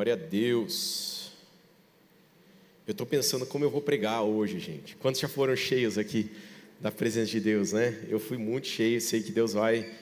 Glória 0.00 0.14
a 0.14 0.16
Deus. 0.16 1.30
Eu 2.86 2.92
estou 2.92 3.06
pensando 3.06 3.44
como 3.44 3.66
eu 3.66 3.70
vou 3.70 3.82
pregar 3.82 4.22
hoje, 4.22 4.58
gente. 4.58 4.96
Quantos 4.96 5.20
já 5.20 5.28
foram 5.28 5.54
cheios 5.54 5.98
aqui 5.98 6.30
da 6.80 6.90
presença 6.90 7.30
de 7.30 7.38
Deus, 7.38 7.72
né? 7.72 8.02
Eu 8.08 8.18
fui 8.18 8.38
muito 8.38 8.66
cheio, 8.66 8.98
sei 8.98 9.22
que 9.22 9.30
Deus 9.30 9.52
vai 9.52 9.92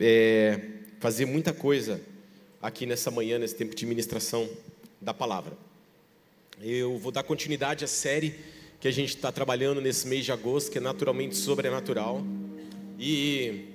é, 0.00 0.58
fazer 1.00 1.26
muita 1.26 1.52
coisa 1.52 2.00
aqui 2.62 2.86
nessa 2.86 3.10
manhã, 3.10 3.38
nesse 3.38 3.54
tempo 3.54 3.74
de 3.74 3.84
ministração 3.84 4.48
da 4.98 5.12
palavra. 5.12 5.52
Eu 6.58 6.96
vou 6.96 7.12
dar 7.12 7.22
continuidade 7.22 7.84
à 7.84 7.88
série 7.88 8.34
que 8.80 8.88
a 8.88 8.90
gente 8.90 9.14
está 9.14 9.30
trabalhando 9.30 9.82
nesse 9.82 10.08
mês 10.08 10.24
de 10.24 10.32
agosto, 10.32 10.70
que 10.70 10.78
é 10.78 10.80
naturalmente 10.80 11.36
sobrenatural. 11.36 12.24
E 12.98 13.66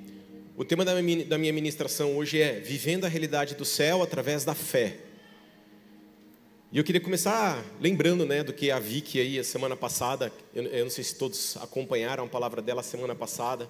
o 0.56 0.66
tema 0.66 0.84
da 0.84 1.00
minha, 1.04 1.24
da 1.24 1.38
minha 1.38 1.54
ministração 1.54 2.18
hoje 2.18 2.42
é 2.42 2.54
Vivendo 2.60 3.06
a 3.06 3.08
Realidade 3.08 3.54
do 3.54 3.64
Céu 3.64 4.02
através 4.02 4.44
da 4.44 4.56
Fé. 4.56 5.06
E 6.70 6.78
eu 6.78 6.84
queria 6.84 7.00
começar 7.00 7.64
lembrando 7.80 8.26
né, 8.26 8.44
do 8.44 8.52
que 8.52 8.70
a 8.70 8.78
Vicky 8.78 9.22
aí, 9.22 9.40
a 9.40 9.44
semana 9.44 9.74
passada, 9.74 10.34
eu, 10.54 10.64
eu 10.64 10.84
não 10.84 10.92
sei 10.92 11.02
se 11.02 11.16
todos 11.16 11.56
acompanharam 11.62 12.26
a 12.26 12.28
palavra 12.28 12.62
dela 12.62 12.84
semana 12.84 13.16
passada, 13.16 13.70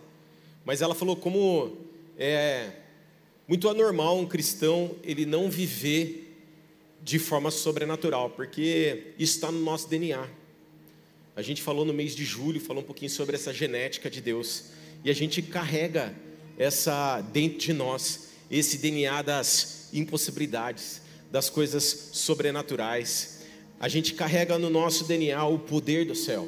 mas 0.66 0.82
ela 0.82 0.96
falou 0.96 1.16
como 1.16 1.78
é 2.18 2.72
muito 3.48 3.70
anormal 3.70 4.18
um 4.18 4.26
cristão 4.26 4.96
ele 5.04 5.28
não 5.28 5.48
viver 5.48 6.44
de 7.04 7.20
forma 7.20 7.52
sobrenatural, 7.52 8.32
porque 8.32 9.14
isso 9.20 9.36
está 9.36 9.52
no 9.52 9.60
nosso 9.60 9.88
DNA. 9.88 10.28
A 11.36 11.44
gente 11.44 11.62
falou 11.62 11.86
no 11.86 11.94
mês 11.94 12.16
de 12.16 12.26
julho, 12.26 12.60
falou 12.60 12.82
um 12.82 12.86
pouquinho 12.86 13.12
sobre 13.12 13.36
essa 13.36 13.54
genética 13.54 14.10
de 14.10 14.22
Deus, 14.22 14.72
e 15.04 15.12
a 15.12 15.14
gente 15.14 15.44
carrega 15.44 16.16
essa 16.58 17.22
dentro 17.22 17.60
de 17.60 17.74
nós, 17.74 18.30
esse 18.50 18.80
DNA 18.80 19.22
das 19.22 19.90
impossibilidades 19.94 21.06
das 21.32 21.50
coisas 21.50 22.10
sobrenaturais. 22.14 23.46
A 23.80 23.88
gente 23.88 24.14
carrega 24.14 24.58
no 24.58 24.70
nosso 24.70 25.04
DNA 25.06 25.44
o 25.46 25.60
poder 25.60 26.06
do 26.06 26.16
céu. 26.16 26.48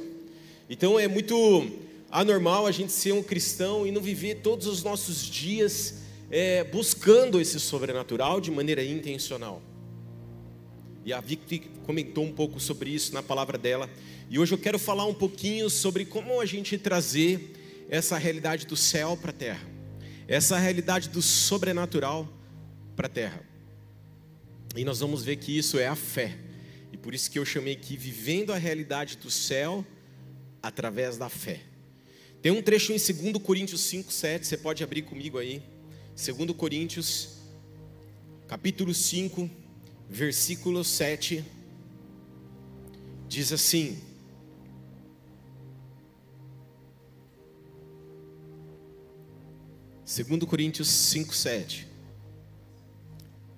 Então 0.70 1.00
é 1.00 1.08
muito 1.08 1.70
anormal 2.12 2.66
a 2.66 2.72
gente 2.72 2.92
ser 2.92 3.12
um 3.12 3.22
cristão 3.22 3.86
e 3.86 3.92
não 3.92 4.02
viver 4.02 4.36
todos 4.36 4.67
os 4.67 4.84
nossos 4.84 5.26
dias 5.26 5.95
é, 6.31 6.64
buscando 6.64 7.39
esse 7.39 7.59
sobrenatural 7.59 8.39
de 8.39 8.52
maneira 8.52 8.84
intencional. 8.84 9.62
E 11.06 11.14
a 11.14 11.20
Vicky 11.20 11.59
comentou 11.86 12.23
um 12.23 12.32
pouco 12.32 12.59
sobre 12.59 12.89
isso 12.92 13.14
na 13.14 13.23
palavra 13.23 13.58
dela. 13.58 13.89
E 14.30 14.38
hoje 14.38 14.54
eu 14.54 14.58
quero 14.58 14.78
falar 14.78 15.06
um 15.06 15.14
pouquinho 15.14 15.70
sobre 15.70 16.06
como 16.06 16.39
a 16.39 16.45
gente 16.45 16.78
trazer 16.78 17.88
essa 17.89 18.17
realidade 18.17 18.67
do 18.67 18.76
céu 18.76 19.17
para 19.17 19.32
a 19.32 19.34
terra, 19.34 19.67
essa 20.28 20.58
realidade 20.58 21.09
do 21.09 21.22
sobrenatural 21.22 22.28
para 22.95 23.08
a 23.08 23.09
terra. 23.09 23.48
E 24.75 24.86
nós 24.86 25.00
vamos 25.00 25.23
ver 25.23 25.38
que 25.38 25.58
isso 25.58 25.80
é 25.80 25.88
a 25.88 25.95
fé. 25.95 26.38
E 26.92 26.98
por 26.98 27.14
isso 27.14 27.30
que 27.30 27.39
eu 27.39 27.45
chamei 27.45 27.73
aqui 27.73 27.98
vivendo 27.98 28.53
a 28.53 28.58
realidade 28.58 29.17
do 29.17 29.31
céu 29.31 29.86
através 30.61 31.17
da 31.17 31.30
fé. 31.30 31.61
Tem 32.42 32.52
um 32.52 32.61
trecho 32.61 32.94
em 32.94 32.98
2 32.98 33.44
Coríntios 33.44 33.81
5, 33.81 34.11
7, 34.11 34.48
você 34.48 34.58
pode 34.58 34.84
abrir 34.84 35.02
comigo 35.02 35.38
aí. 35.38 35.61
2 36.16 36.52
Coríntios, 36.52 37.38
capítulo 38.48 38.94
5, 38.94 39.50
versículo 40.09 40.83
7, 40.83 41.44
diz 43.28 43.52
assim: 43.52 44.00
Segundo 50.06 50.48
Coríntios 50.48 50.88
5, 50.88 51.36
7 51.36 51.89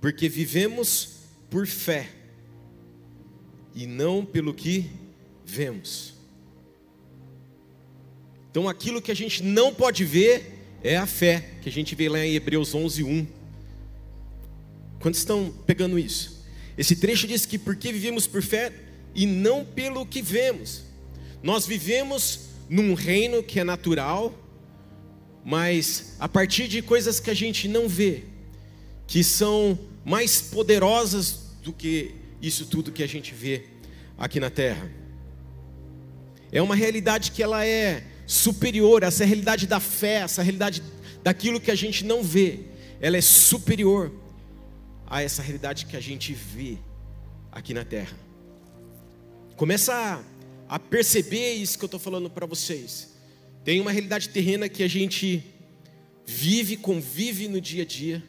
porque 0.01 0.27
vivemos 0.27 1.19
por 1.49 1.67
fé 1.67 2.09
e 3.75 3.85
não 3.85 4.25
pelo 4.25 4.53
que 4.53 4.89
vemos. 5.45 6.15
Então, 8.49 8.67
aquilo 8.67 9.01
que 9.01 9.11
a 9.11 9.15
gente 9.15 9.43
não 9.43 9.73
pode 9.73 10.03
ver 10.03 10.59
é 10.83 10.97
a 10.97 11.05
fé, 11.05 11.51
que 11.61 11.69
a 11.69 11.71
gente 11.71 11.93
vê 11.95 12.09
lá 12.09 12.25
em 12.25 12.33
Hebreus 12.33 12.73
11, 12.73 13.03
1. 13.03 13.27
Quantos 14.99 15.19
estão 15.19 15.53
pegando 15.65 15.97
isso? 15.97 16.43
Esse 16.77 16.95
trecho 16.95 17.27
diz 17.27 17.45
que 17.45 17.57
porque 17.57 17.93
vivemos 17.93 18.27
por 18.27 18.41
fé 18.41 18.73
e 19.13 19.25
não 19.25 19.63
pelo 19.63 20.05
que 20.05 20.21
vemos. 20.21 20.83
Nós 21.43 21.65
vivemos 21.65 22.47
num 22.67 22.93
reino 22.93 23.43
que 23.43 23.59
é 23.59 23.63
natural, 23.63 24.33
mas 25.45 26.15
a 26.19 26.27
partir 26.27 26.67
de 26.67 26.81
coisas 26.81 27.19
que 27.19 27.29
a 27.29 27.33
gente 27.33 27.67
não 27.67 27.87
vê, 27.87 28.23
que 29.07 29.23
são 29.23 29.77
mais 30.03 30.41
poderosas 30.41 31.51
do 31.63 31.71
que 31.71 32.15
isso 32.41 32.65
tudo 32.65 32.91
que 32.91 33.03
a 33.03 33.07
gente 33.07 33.33
vê 33.33 33.65
aqui 34.17 34.39
na 34.39 34.49
terra. 34.49 34.89
É 36.51 36.61
uma 36.61 36.75
realidade 36.75 37.31
que 37.31 37.41
ela 37.41 37.65
é 37.65 38.03
superior, 38.25 39.03
essa 39.03 39.25
realidade 39.25 39.67
da 39.67 39.79
fé, 39.79 40.21
essa 40.21 40.41
realidade 40.41 40.81
daquilo 41.23 41.59
que 41.59 41.71
a 41.71 41.75
gente 41.75 42.03
não 42.03 42.23
vê, 42.23 42.59
ela 42.99 43.17
é 43.17 43.21
superior 43.21 44.11
a 45.05 45.21
essa 45.21 45.41
realidade 45.41 45.85
que 45.85 45.95
a 45.95 45.99
gente 45.99 46.33
vê 46.33 46.77
aqui 47.51 47.73
na 47.73 47.83
terra. 47.83 48.17
Começa 49.55 49.93
a, 49.93 50.75
a 50.75 50.79
perceber 50.79 51.53
isso 51.53 51.77
que 51.77 51.83
eu 51.83 51.87
estou 51.87 51.99
falando 51.99 52.29
para 52.29 52.45
vocês. 52.45 53.11
Tem 53.63 53.79
uma 53.79 53.91
realidade 53.91 54.29
terrena 54.29 54.67
que 54.67 54.81
a 54.81 54.87
gente 54.87 55.43
vive, 56.25 56.77
convive 56.77 57.47
no 57.47 57.59
dia 57.59 57.83
a 57.83 57.85
dia, 57.85 58.23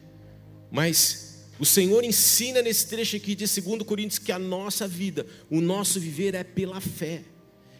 mas 0.69 1.22
o 1.63 1.65
Senhor 1.65 2.03
ensina 2.03 2.61
nesse 2.61 2.87
trecho 2.87 3.15
aqui 3.15 3.33
de 3.33 3.45
2 3.45 3.83
Coríntios 3.83 4.19
que 4.19 4.33
a 4.33 4.37
nossa 4.37 4.85
vida, 4.85 5.25
o 5.49 5.61
nosso 5.61 5.97
viver 5.97 6.35
é 6.35 6.43
pela 6.43 6.81
fé, 6.81 7.21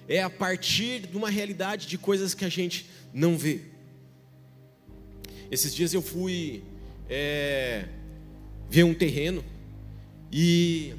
é 0.08 0.24
a 0.24 0.30
partir 0.30 1.02
de 1.02 1.18
uma 1.18 1.30
realidade 1.30 1.86
de 1.86 1.98
coisas 1.98 2.34
que 2.34 2.46
a 2.46 2.50
gente 2.50 2.86
não 3.14 3.38
vê. 3.38 3.60
Esses 5.52 5.76
dias 5.76 5.94
eu 5.94 6.02
fui 6.02 6.64
é, 7.10 7.90
ver 8.70 8.84
um 8.86 8.94
terreno 8.94 9.44
e 10.32 10.96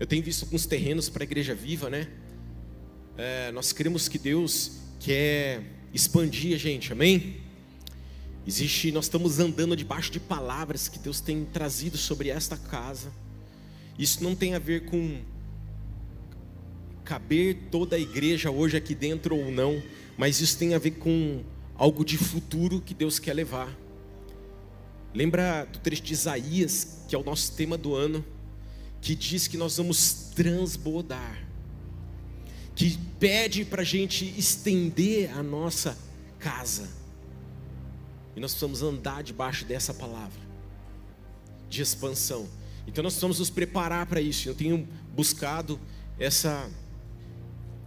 eu 0.00 0.06
tenho 0.06 0.24
visto 0.24 0.46
alguns 0.46 0.66
terrenos 0.66 1.08
para 1.08 1.22
a 1.22 1.26
igreja 1.26 1.54
viva, 1.54 1.88
né? 1.88 2.08
É, 3.16 3.52
nós 3.52 3.72
cremos 3.72 4.08
que 4.08 4.18
Deus 4.18 4.80
quer 4.98 5.62
expandir 5.94 6.56
a 6.56 6.58
gente, 6.58 6.92
amém? 6.92 7.36
Existe, 8.48 8.90
nós 8.90 9.04
estamos 9.04 9.38
andando 9.38 9.76
debaixo 9.76 10.10
de 10.10 10.18
palavras 10.18 10.88
que 10.88 10.98
Deus 10.98 11.20
tem 11.20 11.44
trazido 11.44 11.98
sobre 11.98 12.30
esta 12.30 12.56
casa. 12.56 13.12
Isso 13.98 14.24
não 14.24 14.34
tem 14.34 14.54
a 14.54 14.58
ver 14.58 14.86
com 14.86 15.20
caber 17.04 17.68
toda 17.70 17.96
a 17.96 17.98
igreja 17.98 18.50
hoje 18.50 18.74
aqui 18.74 18.94
dentro 18.94 19.36
ou 19.36 19.52
não, 19.52 19.82
mas 20.16 20.40
isso 20.40 20.56
tem 20.56 20.72
a 20.72 20.78
ver 20.78 20.92
com 20.92 21.44
algo 21.74 22.02
de 22.02 22.16
futuro 22.16 22.80
que 22.80 22.94
Deus 22.94 23.18
quer 23.18 23.34
levar. 23.34 23.70
Lembra 25.12 25.66
do 25.70 25.78
trecho 25.80 26.00
de 26.00 26.14
Isaías, 26.14 27.04
que 27.06 27.14
é 27.14 27.18
o 27.18 27.22
nosso 27.22 27.52
tema 27.52 27.76
do 27.76 27.94
ano, 27.94 28.24
que 29.02 29.14
diz 29.14 29.46
que 29.46 29.58
nós 29.58 29.76
vamos 29.76 30.30
transbordar, 30.34 31.46
que 32.74 32.98
pede 33.20 33.66
para 33.66 33.82
a 33.82 33.84
gente 33.84 34.24
estender 34.38 35.36
a 35.36 35.42
nossa 35.42 35.98
casa. 36.38 36.97
E 38.38 38.40
nós 38.40 38.52
precisamos 38.52 38.84
andar 38.84 39.24
debaixo 39.24 39.64
dessa 39.64 39.92
palavra 39.92 40.40
de 41.68 41.82
expansão. 41.82 42.48
Então 42.86 43.02
nós 43.02 43.14
precisamos 43.14 43.40
nos 43.40 43.50
preparar 43.50 44.06
para 44.06 44.20
isso. 44.20 44.48
Eu 44.48 44.54
tenho 44.54 44.88
buscado 45.12 45.78
essa 46.20 46.70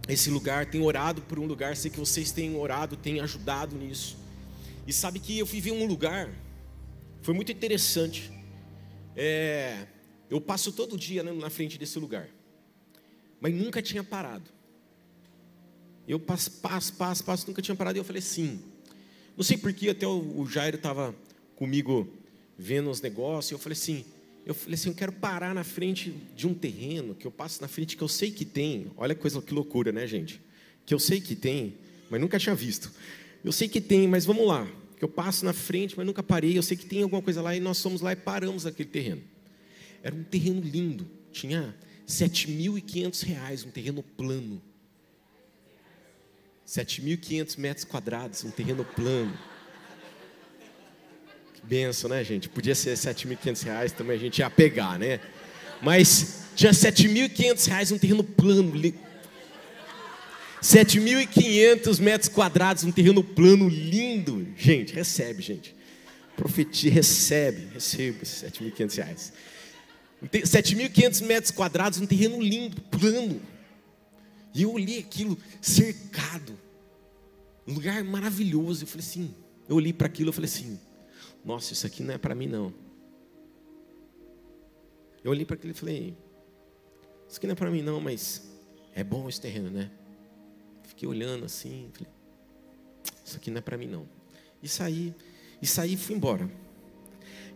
esse 0.06 0.28
lugar, 0.28 0.66
tenho 0.66 0.84
orado 0.84 1.22
por 1.22 1.38
um 1.38 1.46
lugar, 1.46 1.74
sei 1.74 1.90
que 1.90 1.98
vocês 1.98 2.32
têm 2.32 2.54
orado, 2.54 2.98
têm 2.98 3.20
ajudado 3.20 3.74
nisso. 3.76 4.18
E 4.86 4.92
sabe 4.92 5.20
que 5.20 5.38
eu 5.38 5.46
vivi 5.46 5.72
um 5.72 5.86
lugar, 5.86 6.28
foi 7.22 7.32
muito 7.32 7.50
interessante. 7.50 8.30
É, 9.16 9.86
eu 10.28 10.38
passo 10.38 10.70
todo 10.70 10.98
dia 10.98 11.22
né, 11.22 11.32
na 11.32 11.48
frente 11.48 11.78
desse 11.78 11.98
lugar, 11.98 12.28
mas 13.40 13.54
nunca 13.54 13.80
tinha 13.80 14.04
parado. 14.04 14.50
Eu 16.06 16.20
passo, 16.20 16.50
passo, 16.60 16.92
passo, 16.92 17.24
passo, 17.24 17.46
nunca 17.46 17.62
tinha 17.62 17.74
parado. 17.74 17.96
E 17.96 18.00
eu 18.00 18.04
falei, 18.04 18.20
sim, 18.20 18.60
não 19.36 19.44
sei 19.44 19.56
porquê, 19.56 19.90
até 19.90 20.06
o 20.06 20.46
Jairo 20.46 20.76
estava 20.76 21.14
comigo 21.56 22.08
vendo 22.58 22.90
os 22.90 23.00
negócios, 23.00 23.50
e 23.50 23.54
eu 23.54 23.58
falei 23.58 23.74
assim, 23.74 24.04
eu 24.44 24.54
falei 24.54 24.74
assim, 24.74 24.88
eu 24.88 24.94
quero 24.94 25.12
parar 25.12 25.54
na 25.54 25.64
frente 25.64 26.14
de 26.34 26.46
um 26.46 26.54
terreno, 26.54 27.14
que 27.14 27.26
eu 27.26 27.30
passo 27.30 27.60
na 27.62 27.68
frente, 27.68 27.96
que 27.96 28.02
eu 28.02 28.08
sei 28.08 28.30
que 28.30 28.44
tem, 28.44 28.86
olha 28.96 29.14
coisa, 29.14 29.40
que 29.40 29.54
loucura, 29.54 29.92
né 29.92 30.06
gente? 30.06 30.40
Que 30.84 30.92
eu 30.92 30.98
sei 30.98 31.20
que 31.20 31.34
tem, 31.34 31.74
mas 32.10 32.20
nunca 32.20 32.38
tinha 32.38 32.54
visto. 32.54 32.92
Eu 33.44 33.52
sei 33.52 33.68
que 33.68 33.80
tem, 33.80 34.06
mas 34.06 34.24
vamos 34.24 34.46
lá, 34.46 34.68
que 34.96 35.04
eu 35.04 35.08
passo 35.08 35.44
na 35.44 35.52
frente, 35.52 35.94
mas 35.96 36.06
nunca 36.06 36.22
parei, 36.22 36.56
eu 36.56 36.62
sei 36.62 36.76
que 36.76 36.86
tem 36.86 37.02
alguma 37.02 37.22
coisa 37.22 37.40
lá, 37.40 37.56
e 37.56 37.60
nós 37.60 37.80
fomos 37.80 38.00
lá 38.00 38.12
e 38.12 38.16
paramos 38.16 38.64
naquele 38.64 38.88
terreno. 38.88 39.22
Era 40.02 40.14
um 40.14 40.24
terreno 40.24 40.60
lindo, 40.60 41.08
tinha 41.30 41.74
R$ 42.08 43.12
reais, 43.24 43.64
um 43.64 43.70
terreno 43.70 44.02
plano. 44.02 44.60
7.500 46.72 47.58
metros 47.58 47.84
quadrados, 47.84 48.44
um 48.44 48.50
terreno 48.50 48.82
plano. 48.82 49.38
Que 51.52 51.60
benção, 51.66 52.08
né, 52.08 52.24
gente? 52.24 52.48
Podia 52.48 52.74
ser 52.74 52.94
7.500 52.94 53.62
reais 53.64 53.92
também, 53.92 54.16
a 54.16 54.18
gente 54.18 54.38
ia 54.38 54.48
pegar, 54.48 54.98
né? 54.98 55.20
Mas 55.82 56.44
tinha 56.56 56.72
7.500 56.72 57.68
reais 57.68 57.92
um 57.92 57.98
terreno 57.98 58.24
plano. 58.24 58.72
7.500 60.62 62.00
metros 62.00 62.28
quadrados, 62.30 62.84
um 62.84 62.92
terreno 62.92 63.22
plano 63.22 63.68
lindo. 63.68 64.48
Gente, 64.56 64.94
recebe, 64.94 65.42
gente. 65.42 65.74
Profetia, 66.34 66.90
recebe, 66.90 67.68
recebe 67.74 68.20
esses 68.22 68.50
7.500 68.50 68.96
reais. 68.96 69.32
7.500 70.24 71.22
metros 71.22 71.50
quadrados, 71.50 72.00
um 72.00 72.06
terreno 72.06 72.40
lindo, 72.40 72.80
plano. 72.82 73.51
E 74.54 74.62
eu 74.62 74.72
olhei 74.72 74.98
aquilo 74.98 75.38
cercado, 75.60 76.58
um 77.66 77.74
lugar 77.74 78.02
maravilhoso. 78.04 78.84
Eu 78.84 78.86
falei 78.86 79.06
assim, 79.06 79.34
eu 79.68 79.76
olhei 79.76 79.92
para 79.92 80.06
aquilo 80.06 80.30
e 80.30 80.32
falei 80.32 80.48
assim, 80.48 80.78
nossa, 81.44 81.72
isso 81.72 81.86
aqui 81.86 82.02
não 82.02 82.14
é 82.14 82.18
para 82.18 82.34
mim 82.34 82.46
não. 82.46 82.72
Eu 85.24 85.30
olhei 85.30 85.44
para 85.44 85.54
aquilo 85.54 85.72
e 85.72 85.74
falei, 85.74 86.16
isso 87.28 87.38
aqui 87.38 87.46
não 87.46 87.52
é 87.52 87.56
para 87.56 87.70
mim 87.70 87.82
não, 87.82 88.00
mas 88.00 88.42
é 88.94 89.02
bom 89.02 89.28
esse 89.28 89.40
terreno, 89.40 89.70
né? 89.70 89.90
Fiquei 90.82 91.08
olhando 91.08 91.44
assim, 91.44 91.88
falei, 91.92 92.12
isso 93.24 93.36
aqui 93.36 93.50
não 93.50 93.58
é 93.58 93.62
para 93.62 93.78
mim 93.78 93.86
não. 93.86 94.06
E 94.62 94.68
saí, 94.68 95.14
e 95.60 95.66
saí 95.66 95.94
e 95.94 95.96
fui 95.96 96.14
embora. 96.16 96.50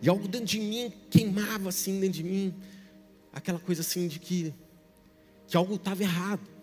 E 0.01 0.09
algo 0.09 0.27
dentro 0.27 0.47
de 0.47 0.59
mim 0.59 0.91
queimava 1.09 1.69
assim 1.69 1.99
dentro 1.99 2.17
de 2.17 2.23
mim, 2.23 2.55
aquela 3.33 3.59
coisa 3.59 3.81
assim 3.81 4.07
de 4.07 4.19
que, 4.19 4.53
que 5.47 5.57
algo 5.57 5.75
estava 5.75 6.01
errado. 6.01 6.56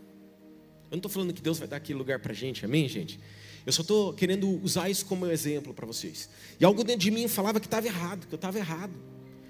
Eu 0.91 0.97
não 0.97 0.99
estou 0.99 1.11
falando 1.11 1.33
que 1.33 1.43
Deus 1.43 1.59
vai 1.59 1.67
dar 1.67 1.77
aquele 1.77 1.99
lugar 1.99 2.19
para 2.19 2.33
a 2.33 2.35
gente, 2.35 2.65
amém, 2.65 2.89
gente? 2.89 3.19
Eu 3.67 3.73
só 3.73 3.83
estou 3.83 4.13
querendo 4.13 4.49
usar 4.63 4.91
isso 4.91 5.07
como 5.07 5.27
exemplo 5.27 5.73
para 5.73 5.87
vocês. 5.87 6.29
E 6.61 6.65
algo 6.65 6.85
dentro 6.85 7.01
de 7.01 7.11
mim 7.11 7.27
falava 7.27 7.59
que 7.59 7.67
estava 7.67 7.87
errado, 7.87 8.27
que 8.27 8.35
eu 8.35 8.37
estava 8.37 8.59
errado, 8.59 8.93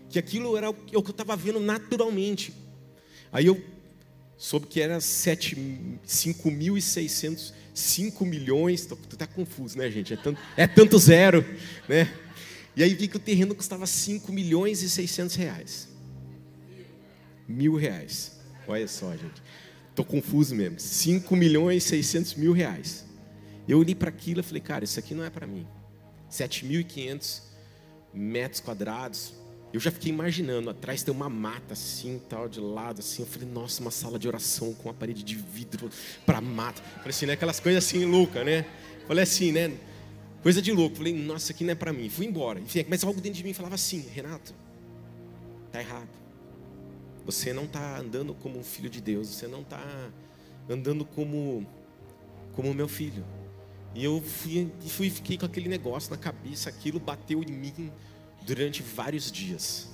que 0.09 0.17
aquilo 0.19 0.57
era 0.57 0.71
o 0.71 0.75
que 0.75 0.95
eu 0.95 1.01
estava 1.01 1.35
vendo 1.37 1.59
naturalmente. 1.59 2.55
Aí 3.33 3.47
eu 3.47 3.61
soube 4.37 4.69
que 4.69 4.81
era 4.81 4.99
5.600, 4.99 7.53
5 7.75 8.25
milhões, 8.25 8.83
estou 8.83 8.97
tá 9.19 9.27
confuso, 9.27 9.77
né, 9.77 9.91
gente? 9.91 10.13
É 10.13 10.17
tanto, 10.17 10.41
é 10.57 10.69
tanto 10.69 10.97
zero, 10.99 11.45
né? 11.89 12.15
E 12.77 12.83
aí 12.83 12.93
vi 12.95 13.07
que 13.09 13.17
o 13.17 13.21
terreno 13.21 13.55
custava 13.55 13.87
5 13.87 14.33
milhões 14.33 14.83
e 14.83 14.91
600 14.91 15.37
reais. 15.37 15.89
Mil 17.49 17.77
reais. 17.77 18.33
Olha 18.67 18.89
só, 18.89 19.13
gente. 19.13 19.41
Estou 19.95 20.05
confuso 20.05 20.57
mesmo. 20.57 20.81
5 20.81 21.37
milhões 21.37 21.85
e 21.85 21.89
600 21.89 22.35
mil 22.35 22.53
reais. 22.53 23.07
Eu 23.69 23.79
olhei 23.79 23.95
para 23.95 24.09
aquilo 24.09 24.41
e 24.41 24.43
falei, 24.43 24.61
cara, 24.61 24.83
isso 24.83 24.99
aqui 24.99 25.15
não 25.15 25.23
é 25.23 25.31
para 25.31 25.47
mim. 25.47 25.65
7.500 26.29 27.43
metros 28.13 28.61
quadrados. 28.61 29.35
Eu 29.73 29.79
já 29.79 29.93
fiquei 29.93 30.11
imaginando, 30.11 30.69
atrás 30.69 31.05
tem 31.05 31.15
uma 31.15 31.31
mata 31.31 31.75
assim, 31.75 32.21
tal, 32.29 32.49
de 32.49 32.59
lado, 32.59 32.99
assim. 32.99 33.23
Eu 33.23 33.29
falei, 33.29 33.49
nossa, 33.49 33.81
uma 33.81 33.93
sala 33.93 34.19
de 34.19 34.27
oração 34.27 34.75
com 34.75 34.89
uma 34.89 34.95
parede 34.95 35.23
de 35.23 35.37
vidro 35.37 35.89
para 36.27 36.41
mata. 36.41 36.83
Falei 36.97 37.11
assim, 37.11 37.27
né? 37.27 37.35
Aquelas 37.35 37.61
coisas 37.61 37.85
assim 37.85 38.05
loucas, 38.05 38.45
né? 38.45 38.67
Falei 39.07 39.23
assim, 39.23 39.53
né? 39.53 39.73
Coisa 40.43 40.61
de 40.61 40.73
louco. 40.73 40.97
Falei, 40.97 41.15
nossa, 41.15 41.53
aqui 41.53 41.63
não 41.63 41.71
é 41.71 41.77
para 41.77 41.93
mim. 41.93 42.09
Fui 42.09 42.27
embora. 42.27 42.59
Enfim, 42.59 42.85
mas 42.89 43.05
algo 43.05 43.21
dentro 43.21 43.39
de 43.39 43.45
mim 43.45 43.53
falava 43.53 43.77
assim, 43.77 44.05
Renato, 44.13 44.53
tá 45.71 45.81
errado. 45.81 46.24
Você 47.25 47.53
não 47.53 47.65
está 47.65 47.99
andando 47.99 48.35
como 48.35 48.59
um 48.59 48.65
filho 48.65 48.91
de 48.91 49.01
Deus. 49.01 49.29
Você 49.29 49.47
não 49.47 49.61
está 49.61 49.83
andando 50.69 51.05
como 51.05 51.67
como 52.55 52.73
meu 52.73 52.89
filho. 52.89 53.25
E 53.95 54.05
eu 54.05 54.21
fui, 54.21 54.71
fui 54.87 55.11
fiquei 55.11 55.37
com 55.37 55.47
aquele 55.47 55.69
negócio 55.69 56.11
na 56.11 56.17
cabeça. 56.17 56.69
Aquilo 56.69 57.01
bateu 57.01 57.43
em 57.43 57.53
mim 57.53 57.93
durante 58.43 58.83
vários 58.83 59.31
dias. 59.31 59.89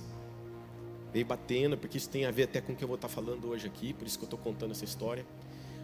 Veio 1.13 1.25
batendo, 1.25 1.77
porque 1.77 1.97
isso 1.97 2.09
tem 2.09 2.25
a 2.25 2.31
ver 2.31 2.43
até 2.43 2.61
com 2.61 2.73
o 2.73 2.75
que 2.75 2.83
eu 2.83 2.87
vou 2.87 2.95
estar 2.95 3.09
falando 3.09 3.49
hoje 3.49 3.67
aqui. 3.67 3.93
Por 3.93 4.07
isso 4.07 4.17
que 4.17 4.23
eu 4.23 4.27
estou 4.27 4.39
contando 4.39 4.71
essa 4.71 4.85
história. 4.85 5.25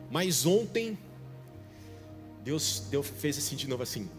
Mas 0.09 0.45
ontem 0.45 0.97
Deus, 2.43 2.87
Deus 2.89 3.07
fez 3.07 3.37
assim 3.37 3.55
de 3.55 3.67
novo 3.67 3.83
assim 3.83 4.09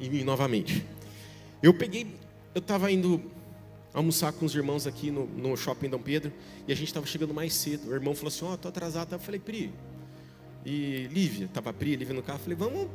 em 0.00 0.08
mim 0.08 0.24
novamente. 0.24 0.84
Eu 1.62 1.74
peguei, 1.74 2.06
eu 2.54 2.60
estava 2.60 2.90
indo 2.90 3.22
almoçar 3.92 4.32
com 4.32 4.44
os 4.44 4.54
irmãos 4.54 4.86
aqui 4.86 5.10
no, 5.10 5.26
no 5.26 5.56
shopping 5.56 5.88
Dom 5.88 5.98
Pedro 5.98 6.32
e 6.66 6.72
a 6.72 6.76
gente 6.76 6.88
estava 6.88 7.06
chegando 7.06 7.34
mais 7.34 7.54
cedo. 7.54 7.90
O 7.90 7.94
irmão 7.94 8.14
falou 8.14 8.28
assim: 8.28 8.44
Ó, 8.44 8.52
oh, 8.52 8.56
tô 8.56 8.68
atrasado. 8.68 9.14
Eu 9.14 9.18
falei, 9.18 9.40
Pri. 9.40 9.72
E 10.64 11.08
Lívia, 11.10 11.48
tava 11.52 11.72
Pri, 11.72 11.96
Lívia 11.96 12.14
no 12.14 12.22
carro. 12.22 12.38
Eu 12.38 12.42
falei, 12.42 12.56
vamos 12.56 12.88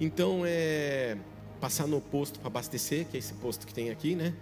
então 0.00 0.42
é 0.44 1.16
passar 1.60 1.88
no 1.88 2.00
posto 2.00 2.38
para 2.38 2.46
abastecer, 2.46 3.06
que 3.06 3.16
é 3.16 3.18
esse 3.18 3.34
posto 3.34 3.66
que 3.66 3.74
tem 3.74 3.90
aqui, 3.90 4.14
né? 4.14 4.32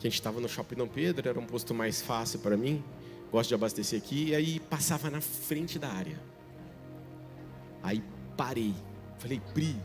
Que 0.00 0.06
a 0.06 0.10
gente 0.10 0.18
estava 0.18 0.40
no 0.40 0.48
shopping 0.48 0.76
Dom 0.76 0.88
Pedro, 0.88 1.28
era 1.28 1.38
um 1.38 1.44
posto 1.44 1.74
mais 1.74 2.00
fácil 2.00 2.38
para 2.38 2.56
mim. 2.56 2.82
Gosto 3.30 3.48
de 3.48 3.54
abastecer 3.54 3.98
aqui. 3.98 4.28
E 4.28 4.34
aí 4.34 4.60
passava 4.60 5.10
na 5.10 5.20
frente 5.20 5.78
da 5.78 5.88
área. 5.88 6.18
Aí 7.82 8.02
parei. 8.36 8.74
Falei, 9.18 9.42
Pri 9.52 9.76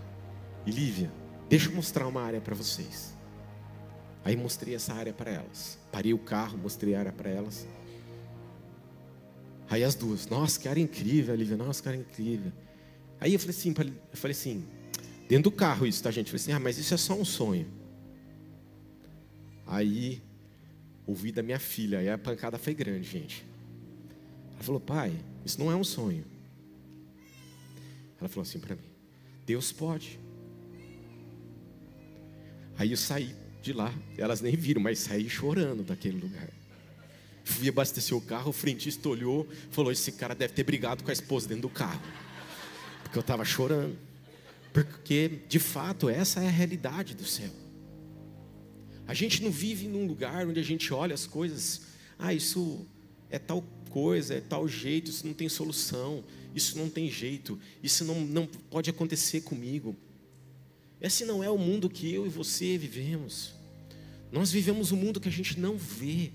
e 0.66 0.72
Lívia, 0.72 1.12
Deixa 1.50 1.70
eu 1.70 1.76
mostrar 1.76 2.08
uma 2.08 2.22
área 2.22 2.42
para 2.42 2.56
vocês. 2.56 3.13
Aí 4.26 4.36
mostrei 4.36 4.76
essa 4.76 4.94
área 4.94 5.14
para 5.14 5.32
elas. 5.32 5.78
Parei 5.92 6.14
o 6.14 6.18
carro, 6.18 6.58
mostrei 6.58 6.96
a 6.96 7.00
área 7.00 7.12
para 7.12 7.30
elas. 7.30 7.68
Aí 9.70 9.84
as 9.84 9.96
duas, 9.96 10.28
nossa, 10.28 10.60
que 10.60 10.68
área 10.68 10.82
incrível, 10.82 11.36
Lívia, 11.36 11.58
nossa, 11.58 11.82
que 11.82 11.90
área 11.90 12.00
incrível. 12.00 12.52
Aí 13.20 13.34
eu 13.34 13.40
falei 13.40 13.56
assim, 13.56 13.74
eu 13.78 14.18
falei 14.18 14.36
assim, 14.36 14.66
dentro 15.28 15.50
do 15.50 15.52
carro 15.52 15.86
isso, 15.86 16.04
tá 16.04 16.12
gente? 16.12 16.28
Eu 16.28 16.32
falei 16.32 16.44
assim, 16.44 16.52
ah, 16.52 16.60
mas 16.60 16.78
isso 16.78 16.94
é 16.94 16.98
só 16.98 17.14
um 17.14 17.26
sonho. 17.26 17.68
Aí 19.66 20.22
ouvi 21.06 21.32
da 21.32 21.42
minha 21.42 21.60
filha, 21.60 22.00
aí 22.00 22.10
a 22.10 22.18
pancada 22.18 22.58
foi 22.58 22.74
grande, 22.74 23.10
gente. 23.10 23.46
Ela 24.54 24.64
falou, 24.64 24.80
pai, 24.80 25.14
isso 25.46 25.60
não 25.60 25.72
é 25.72 25.76
um 25.76 25.84
sonho. 25.84 26.24
Ela 28.20 28.30
falou 28.30 28.44
assim 28.44 28.60
para 28.60 28.76
mim, 28.76 28.90
Deus 29.46 29.72
pode. 29.72 30.20
Aí 32.78 32.92
eu 32.92 32.98
saí 32.98 33.36
de 33.64 33.72
lá, 33.72 33.94
elas 34.18 34.42
nem 34.42 34.56
viram, 34.58 34.82
mas 34.82 35.00
saí 35.00 35.30
chorando 35.30 35.84
daquele 35.84 36.20
lugar. 36.20 36.50
Fui 37.46 37.70
abastecer 37.70 38.16
o 38.16 38.22
carro, 38.22 38.50
o 38.50 38.54
frentista 38.54 39.08
olhou, 39.08 39.48
falou: 39.72 39.92
Esse 39.92 40.12
cara 40.12 40.36
deve 40.36 40.54
ter 40.54 40.64
brigado 40.64 41.04
com 41.04 41.10
a 41.10 41.14
esposa 41.14 41.48
dentro 41.48 41.64
do 41.64 41.70
carro. 41.70 42.02
Porque 43.04 43.18
eu 43.18 43.22
estava 43.22 43.46
chorando. 43.46 43.98
Porque, 44.74 45.40
de 45.48 45.60
fato, 45.60 46.10
essa 46.10 46.42
é 46.42 46.48
a 46.48 46.52
realidade 46.52 47.16
do 47.16 47.26
céu. 47.26 47.52
A 49.08 49.14
gente 49.14 49.42
não 49.42 49.52
vive 49.52 49.88
num 49.88 50.06
lugar 50.08 50.46
onde 50.46 50.60
a 50.60 50.64
gente 50.64 50.94
olha 50.94 51.14
as 51.14 51.26
coisas, 51.26 51.82
ah, 52.20 52.34
isso 52.34 52.86
é 53.30 53.40
tal 53.40 53.62
coisa, 53.90 54.34
é 54.34 54.42
tal 54.42 54.68
jeito, 54.68 55.10
isso 55.10 55.26
não 55.26 55.34
tem 55.34 55.48
solução, 55.48 56.24
isso 56.56 56.78
não 56.78 56.90
tem 56.90 57.10
jeito, 57.10 57.60
isso 57.82 58.04
não, 58.04 58.22
não 58.22 58.46
pode 58.46 58.90
acontecer 58.90 59.42
comigo. 59.42 59.96
Esse 61.04 61.26
não 61.26 61.44
é 61.44 61.50
o 61.50 61.58
mundo 61.58 61.90
que 61.90 62.14
eu 62.14 62.26
e 62.26 62.30
você 62.30 62.78
vivemos. 62.78 63.54
Nós 64.32 64.50
vivemos 64.50 64.94
um 64.94 64.96
mundo 64.96 65.20
que 65.20 65.28
a 65.28 65.32
gente 65.32 65.60
não 65.60 65.78
vê, 65.78 66.32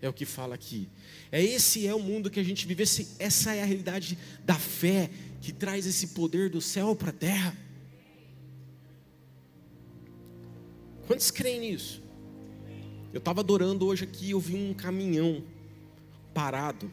é 0.00 0.08
o 0.08 0.12
que 0.12 0.26
fala 0.26 0.56
aqui. 0.56 0.88
É 1.30 1.40
esse 1.40 1.86
é 1.86 1.94
o 1.94 2.00
mundo 2.00 2.28
que 2.28 2.40
a 2.40 2.42
gente 2.42 2.66
vive, 2.66 2.82
esse, 2.82 3.14
essa 3.20 3.54
é 3.54 3.62
a 3.62 3.64
realidade 3.64 4.18
da 4.44 4.56
fé 4.56 5.08
que 5.40 5.52
traz 5.52 5.86
esse 5.86 6.08
poder 6.08 6.50
do 6.50 6.60
céu 6.60 6.96
para 6.96 7.10
a 7.10 7.12
terra. 7.12 7.56
Quantos 11.06 11.30
creem 11.30 11.60
nisso? 11.60 12.02
Eu 13.12 13.18
estava 13.18 13.40
adorando 13.40 13.86
hoje 13.86 14.02
aqui, 14.02 14.32
eu 14.32 14.40
vi 14.40 14.56
um 14.56 14.74
caminhão 14.74 15.44
parado, 16.34 16.92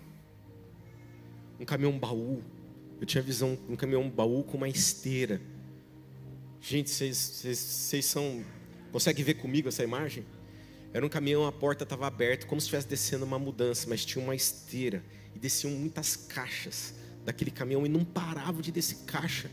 um 1.59 1.65
caminhão 1.65 1.97
baú. 1.97 2.43
Eu 3.01 3.07
tinha 3.07 3.23
visão 3.23 3.57
um 3.67 3.75
caminhão 3.75 4.07
baú 4.09 4.43
com 4.43 4.57
uma 4.57 4.69
esteira. 4.69 5.41
Gente, 6.61 6.89
vocês 6.89 8.05
são. 8.05 8.43
Consegue 8.91 9.23
ver 9.23 9.35
comigo 9.35 9.69
essa 9.69 9.83
imagem? 9.83 10.25
Era 10.91 11.05
um 11.05 11.09
caminhão, 11.09 11.45
a 11.45 11.51
porta 11.51 11.83
estava 11.83 12.07
aberta, 12.07 12.47
como 12.47 12.59
se 12.59 12.65
estivesse 12.65 12.87
descendo 12.87 13.23
uma 13.23 13.37
mudança, 13.37 13.85
mas 13.87 14.03
tinha 14.03 14.23
uma 14.23 14.35
esteira. 14.35 15.03
E 15.35 15.39
desciam 15.39 15.71
muitas 15.71 16.15
caixas 16.15 16.95
daquele 17.23 17.51
caminhão 17.51 17.85
e 17.85 17.89
não 17.89 18.03
paravam 18.03 18.61
de 18.61 18.71
descer 18.71 18.97
caixa. 19.05 19.49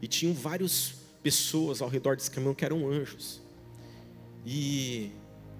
E 0.00 0.06
tinham 0.06 0.34
várias 0.34 0.94
pessoas 1.22 1.80
ao 1.80 1.88
redor 1.88 2.16
desse 2.16 2.30
caminhão 2.30 2.54
que 2.54 2.64
eram 2.64 2.88
anjos. 2.88 3.42
E 4.44 5.10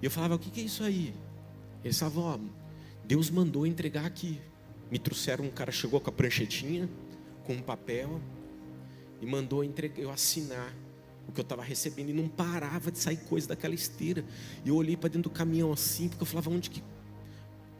eu 0.01 0.11
falava: 0.11 0.35
O 0.35 0.39
que 0.39 0.61
é 0.61 0.63
isso 0.63 0.83
aí? 0.83 1.13
Eles 1.83 1.97
falavam: 1.97 2.23
Ó, 2.23 2.39
Deus 3.03 3.29
mandou 3.29 3.65
entregar 3.65 4.05
aqui. 4.05 4.39
Me 4.89 4.97
trouxeram, 4.97 5.43
um 5.43 5.51
cara 5.51 5.71
chegou 5.71 5.99
com 5.99 6.09
a 6.09 6.13
pranchetinha, 6.13 6.87
com 7.43 7.53
um 7.53 7.61
papel 7.61 8.21
e 9.21 9.25
mandou 9.25 9.63
eu 9.97 10.11
assinar 10.11 10.73
o 11.27 11.31
que 11.31 11.39
eu 11.39 11.43
estava 11.43 11.63
recebendo 11.63 12.09
e 12.09 12.13
não 12.13 12.27
parava 12.27 12.91
de 12.91 12.99
sair 12.99 13.17
coisa 13.17 13.47
daquela 13.47 13.75
esteira. 13.75 14.23
E 14.63 14.69
eu 14.69 14.75
olhei 14.75 14.95
para 14.95 15.09
dentro 15.09 15.29
do 15.29 15.29
caminhão 15.29 15.71
assim, 15.73 16.07
porque 16.07 16.23
eu 16.23 16.27
falava 16.27 16.49
onde 16.49 16.69
que 16.69 16.83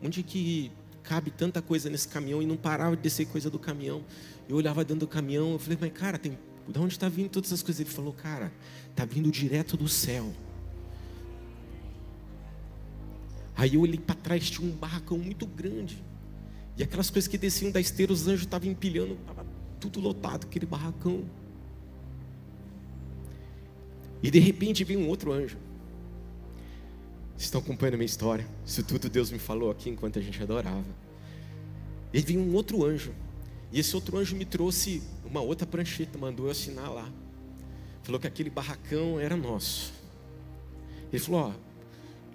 onde 0.03 0.21
que 0.21 0.71
cabe 1.01 1.31
tanta 1.31 1.61
coisa 1.61 1.89
nesse 1.89 2.07
caminhão 2.07 2.41
e 2.41 2.45
não 2.45 2.57
parava 2.57 2.95
de 2.95 3.01
descer 3.01 3.25
coisa 3.27 3.49
do 3.49 3.57
caminhão. 3.57 4.03
Eu 4.47 4.57
olhava 4.57 4.83
dentro 4.83 5.01
do 5.01 5.07
caminhão, 5.07 5.53
eu 5.53 5.59
falei, 5.59 5.77
mas 5.79 5.91
cara, 5.93 6.17
tem, 6.17 6.37
de 6.67 6.79
onde 6.79 6.93
está 6.93 7.07
vindo 7.07 7.29
todas 7.29 7.49
essas 7.49 7.63
coisas? 7.63 7.79
Ele 7.79 7.89
falou, 7.89 8.13
cara, 8.13 8.51
está 8.89 9.05
vindo 9.05 9.31
direto 9.31 9.77
do 9.77 9.87
céu. 9.87 10.33
Aí 13.55 13.73
eu 13.73 13.81
olhei 13.81 13.97
para 13.97 14.15
trás, 14.15 14.49
tinha 14.49 14.69
um 14.69 14.75
barracão 14.75 15.17
muito 15.17 15.45
grande. 15.45 16.03
E 16.77 16.83
aquelas 16.83 17.09
coisas 17.09 17.27
que 17.27 17.37
desciam 17.37 17.71
da 17.71 17.79
esteira, 17.79 18.13
os 18.13 18.27
anjos 18.27 18.43
estavam 18.43 18.69
empilhando, 18.69 19.17
tudo 19.79 19.99
lotado, 19.99 20.45
aquele 20.45 20.65
barracão. 20.65 21.25
E 24.21 24.31
de 24.31 24.39
repente 24.39 24.83
veio 24.83 24.99
um 24.99 25.07
outro 25.07 25.31
anjo. 25.31 25.57
Vocês 27.31 27.45
estão 27.45 27.61
acompanhando 27.61 27.95
a 27.95 27.97
minha 27.97 28.05
história? 28.05 28.47
Isso 28.65 28.83
tudo 28.83 29.09
Deus 29.09 29.29
me 29.29 29.37
falou 29.37 29.69
aqui 29.69 29.89
enquanto 29.89 30.17
a 30.17 30.21
gente 30.21 30.41
adorava. 30.41 30.85
E 32.11 32.19
veio 32.19 32.39
um 32.39 32.53
outro 32.55 32.83
anjo. 32.83 33.13
E 33.71 33.79
esse 33.79 33.95
outro 33.95 34.17
anjo 34.17 34.35
me 34.35 34.45
trouxe 34.45 35.03
uma 35.23 35.41
outra 35.41 35.67
prancheta, 35.67 36.17
mandou 36.17 36.47
eu 36.47 36.51
assinar 36.51 36.91
lá. 36.91 37.11
Falou 38.01 38.19
que 38.19 38.25
aquele 38.25 38.49
barracão 38.49 39.19
era 39.19 39.35
nosso. 39.35 39.93
Ele 41.11 41.21
falou: 41.21 41.41
Ó, 41.41 41.53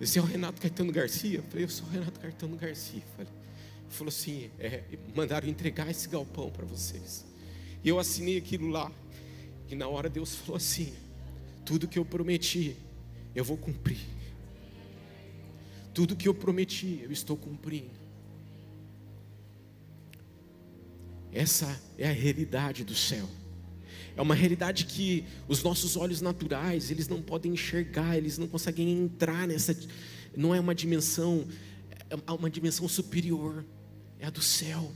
esse 0.01 0.19
é 0.19 0.23
o 0.23 0.25
Renato 0.25 0.61
Caetano 0.61 0.93
Garcia. 0.93 1.39
Eu 1.39 1.43
falei: 1.45 1.65
Eu 1.65 1.69
sou 1.69 1.87
o 1.87 1.91
Renato 1.91 2.21
Caetano 2.21 2.57
Garcia. 2.57 3.03
Ele 3.19 3.29
falou 3.89 4.09
assim: 4.09 4.51
é, 4.59 4.83
mandaram 5.17 5.49
entregar 5.49 5.91
esse 5.91 6.09
galpão 6.09 6.51
para 6.51 6.65
vocês. 6.65 7.25
E 7.85 7.89
eu 7.89 7.99
assinei 7.99 8.39
aquilo 8.39 8.69
lá. 8.69 8.91
E 9.69 9.75
na 9.75 9.89
hora 9.89 10.09
Deus 10.09 10.35
falou 10.37 10.57
assim: 10.57 10.93
Tudo 11.65 11.89
que 11.89 11.99
eu 11.99 12.05
prometi, 12.05 12.77
eu 13.35 13.45
vou 13.45 13.57
cumprir. 13.57 14.01
Tudo 15.95 16.17
que 16.17 16.29
eu 16.29 16.35
prometi, 16.35 17.01
eu 17.03 17.13
estou 17.13 17.37
cumprindo. 17.37 18.03
Essa 21.33 21.81
é 21.99 22.09
a 22.09 22.13
realidade 22.13 22.85
do 22.85 22.95
céu. 22.95 23.29
É 24.15 24.21
uma 24.21 24.35
realidade 24.35 24.85
que 24.85 25.25
os 25.49 25.63
nossos 25.63 25.97
olhos 25.97 26.21
naturais, 26.21 26.91
eles 26.91 27.09
não 27.09 27.23
podem 27.23 27.53
enxergar, 27.53 28.17
eles 28.17 28.37
não 28.37 28.47
conseguem 28.47 28.91
entrar 28.91 29.49
nessa 29.49 29.75
não 30.37 30.55
é 30.55 30.61
uma 30.61 30.75
dimensão 30.75 31.47
é 32.27 32.33
uma 32.33 32.51
dimensão 32.51 32.87
superior, 32.87 33.65
é 34.19 34.27
a 34.27 34.31
do 34.31 34.43
céu. 34.43 34.93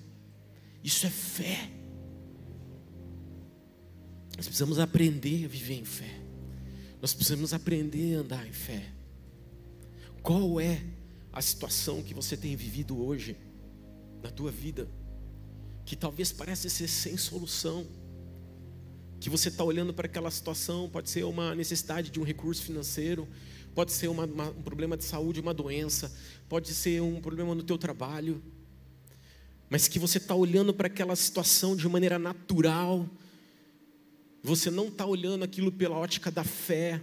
Isso 0.85 1.07
é 1.07 1.11
fé. 1.11 1.71
Nós 4.37 4.47
precisamos 4.47 4.79
aprender 4.79 5.45
a 5.45 5.49
viver 5.49 5.75
em 5.75 5.85
fé. 5.85 6.21
Nós 7.01 7.15
precisamos 7.15 7.53
aprender 7.53 8.17
a 8.17 8.21
andar 8.21 8.47
em 8.47 8.53
fé. 8.53 8.93
Qual 10.23 10.61
é 10.61 10.83
a 11.33 11.41
situação 11.41 12.03
que 12.03 12.15
você 12.15 12.37
tem 12.37 12.55
vivido 12.57 13.03
hoje 13.03 13.37
na 14.23 14.31
tua 14.31 14.51
vida? 14.51 14.89
que 15.87 15.95
talvez 15.95 16.33
parece 16.33 16.69
ser 16.69 16.89
sem 16.89 17.17
solução, 17.17 17.87
que 19.21 19.31
você 19.31 19.49
está 19.49 19.63
olhando 19.63 19.95
para 19.95 20.07
aquela 20.07 20.31
situação, 20.33 20.91
pode 20.91 21.09
ser 21.09 21.25
uma 21.25 21.55
necessidade 21.55 22.11
de 22.11 22.19
um 22.19 22.25
recurso 22.25 22.65
financeiro, 22.65 23.27
pode 23.73 23.93
ser 23.93 24.09
uma, 24.09 24.25
uma, 24.25 24.51
um 24.51 24.63
problema 24.63 24.97
de 24.97 25.05
saúde, 25.05 25.41
uma 25.41 25.55
doença, 25.55 26.13
pode 26.49 26.75
ser 26.75 27.01
um 27.01 27.21
problema 27.21 27.55
no 27.55 27.63
teu 27.63 27.79
trabalho, 27.79 28.43
mas 29.71 29.87
que 29.87 29.99
você 29.99 30.19
está 30.19 30.35
olhando 30.35 30.75
para 30.75 30.89
aquela 30.89 31.15
situação 31.15 31.77
de 31.77 31.89
maneira 31.89 32.19
natural, 32.19 33.09
você 34.47 34.71
não 34.71 34.87
está 34.87 35.05
olhando 35.05 35.43
aquilo 35.43 35.73
pela 35.73 35.97
ótica 35.97 36.31
da 36.31 36.45
fé, 36.45 37.03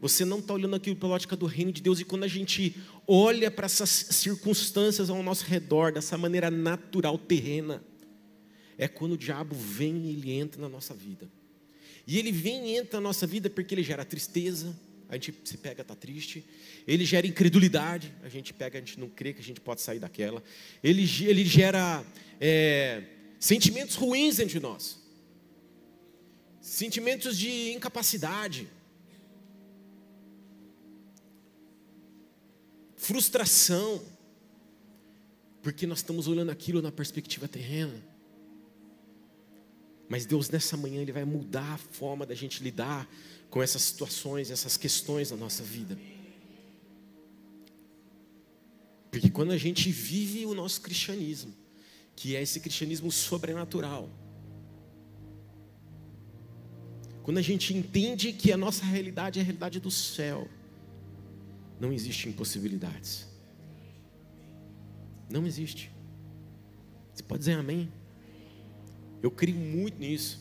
você 0.00 0.24
não 0.24 0.38
está 0.38 0.54
olhando 0.54 0.76
aquilo 0.76 0.94
pela 0.94 1.14
ótica 1.14 1.34
do 1.34 1.46
reino 1.46 1.72
de 1.72 1.82
Deus. 1.82 1.98
E 1.98 2.04
quando 2.04 2.24
a 2.24 2.28
gente 2.28 2.76
olha 3.08 3.50
para 3.50 3.66
essas 3.66 3.88
circunstâncias 3.88 5.10
ao 5.10 5.22
nosso 5.22 5.44
redor, 5.46 5.92
dessa 5.92 6.16
maneira 6.16 6.50
natural, 6.50 7.18
terrena, 7.18 7.82
é 8.78 8.86
quando 8.86 9.12
o 9.12 9.18
diabo 9.18 9.56
vem 9.56 10.06
e 10.06 10.10
ele 10.10 10.30
entra 10.32 10.60
na 10.60 10.68
nossa 10.68 10.94
vida. 10.94 11.28
E 12.06 12.18
ele 12.18 12.30
vem 12.30 12.68
e 12.68 12.76
entra 12.76 13.00
na 13.00 13.08
nossa 13.08 13.26
vida 13.26 13.48
porque 13.48 13.74
ele 13.74 13.82
gera 13.82 14.04
tristeza, 14.04 14.78
a 15.08 15.14
gente 15.14 15.34
se 15.44 15.56
pega, 15.56 15.82
está 15.82 15.94
triste. 15.94 16.44
Ele 16.86 17.04
gera 17.04 17.26
incredulidade, 17.26 18.12
a 18.22 18.28
gente 18.28 18.52
pega, 18.52 18.78
a 18.78 18.80
gente 18.80 19.00
não 19.00 19.08
crê 19.08 19.32
que 19.32 19.40
a 19.40 19.44
gente 19.44 19.60
pode 19.60 19.80
sair 19.80 19.98
daquela. 19.98 20.42
Ele, 20.82 21.02
ele 21.24 21.44
gera 21.44 22.04
é, 22.40 23.02
sentimentos 23.40 23.96
ruins 23.96 24.36
dentro 24.36 24.52
de 24.52 24.60
nós, 24.60 25.03
sentimentos 26.64 27.38
de 27.38 27.72
incapacidade. 27.72 28.68
frustração, 33.04 34.02
porque 35.62 35.86
nós 35.86 35.98
estamos 35.98 36.26
olhando 36.26 36.50
aquilo 36.50 36.80
na 36.80 36.90
perspectiva 36.90 37.46
terrena. 37.46 38.02
Mas 40.08 40.24
Deus 40.24 40.48
nessa 40.48 40.74
manhã 40.74 41.02
ele 41.02 41.12
vai 41.12 41.24
mudar 41.24 41.74
a 41.74 41.78
forma 41.78 42.24
da 42.24 42.34
gente 42.34 42.62
lidar 42.62 43.06
com 43.50 43.62
essas 43.62 43.82
situações, 43.82 44.50
essas 44.50 44.78
questões 44.78 45.30
na 45.30 45.36
nossa 45.36 45.62
vida. 45.62 45.98
Porque 49.10 49.28
quando 49.28 49.52
a 49.52 49.58
gente 49.58 49.90
vive 49.90 50.46
o 50.46 50.54
nosso 50.54 50.80
cristianismo, 50.80 51.54
que 52.16 52.34
é 52.34 52.42
esse 52.42 52.58
cristianismo 52.58 53.12
sobrenatural, 53.12 54.08
quando 57.24 57.38
a 57.38 57.42
gente 57.42 57.74
entende 57.74 58.34
que 58.34 58.52
a 58.52 58.56
nossa 58.56 58.84
realidade 58.84 59.38
é 59.38 59.42
a 59.42 59.44
realidade 59.44 59.80
do 59.80 59.90
céu, 59.90 60.46
não 61.80 61.90
existe 61.90 62.28
impossibilidades. 62.28 63.26
Não 65.30 65.46
existe. 65.46 65.90
Você 67.14 67.22
pode 67.22 67.38
dizer 67.38 67.54
amém? 67.54 67.90
Eu 69.22 69.30
creio 69.30 69.56
muito 69.56 69.98
nisso. 69.98 70.38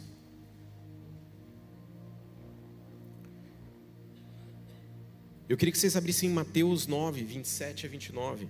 Eu 5.48 5.56
queria 5.56 5.72
que 5.72 5.78
vocês 5.78 5.96
abrissem 5.96 6.30
Mateus 6.30 6.86
9, 6.86 7.24
27 7.24 7.86
a 7.86 7.90
29. 7.90 8.50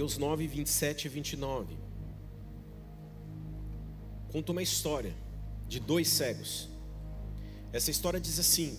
Mateus 0.00 0.16
9, 0.16 0.46
27 0.46 1.04
e 1.04 1.08
29. 1.10 1.76
Conta 4.32 4.50
uma 4.52 4.62
história 4.62 5.14
de 5.68 5.78
dois 5.78 6.08
cegos. 6.08 6.70
Essa 7.70 7.90
história 7.90 8.18
diz 8.18 8.38
assim: 8.38 8.78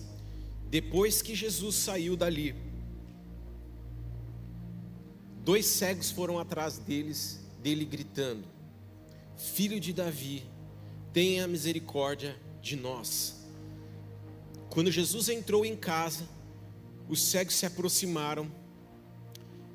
Depois 0.68 1.22
que 1.22 1.36
Jesus 1.36 1.76
saiu 1.76 2.16
dali, 2.16 2.56
dois 5.44 5.64
cegos 5.66 6.10
foram 6.10 6.40
atrás 6.40 6.78
deles, 6.78 7.38
dele 7.62 7.84
gritando: 7.84 8.42
Filho 9.36 9.78
de 9.78 9.92
Davi, 9.92 10.42
tenha 11.12 11.46
misericórdia 11.46 12.36
de 12.60 12.74
nós. 12.74 13.46
Quando 14.68 14.90
Jesus 14.90 15.28
entrou 15.28 15.64
em 15.64 15.76
casa, 15.76 16.28
os 17.08 17.22
cegos 17.22 17.54
se 17.54 17.64
aproximaram 17.64 18.50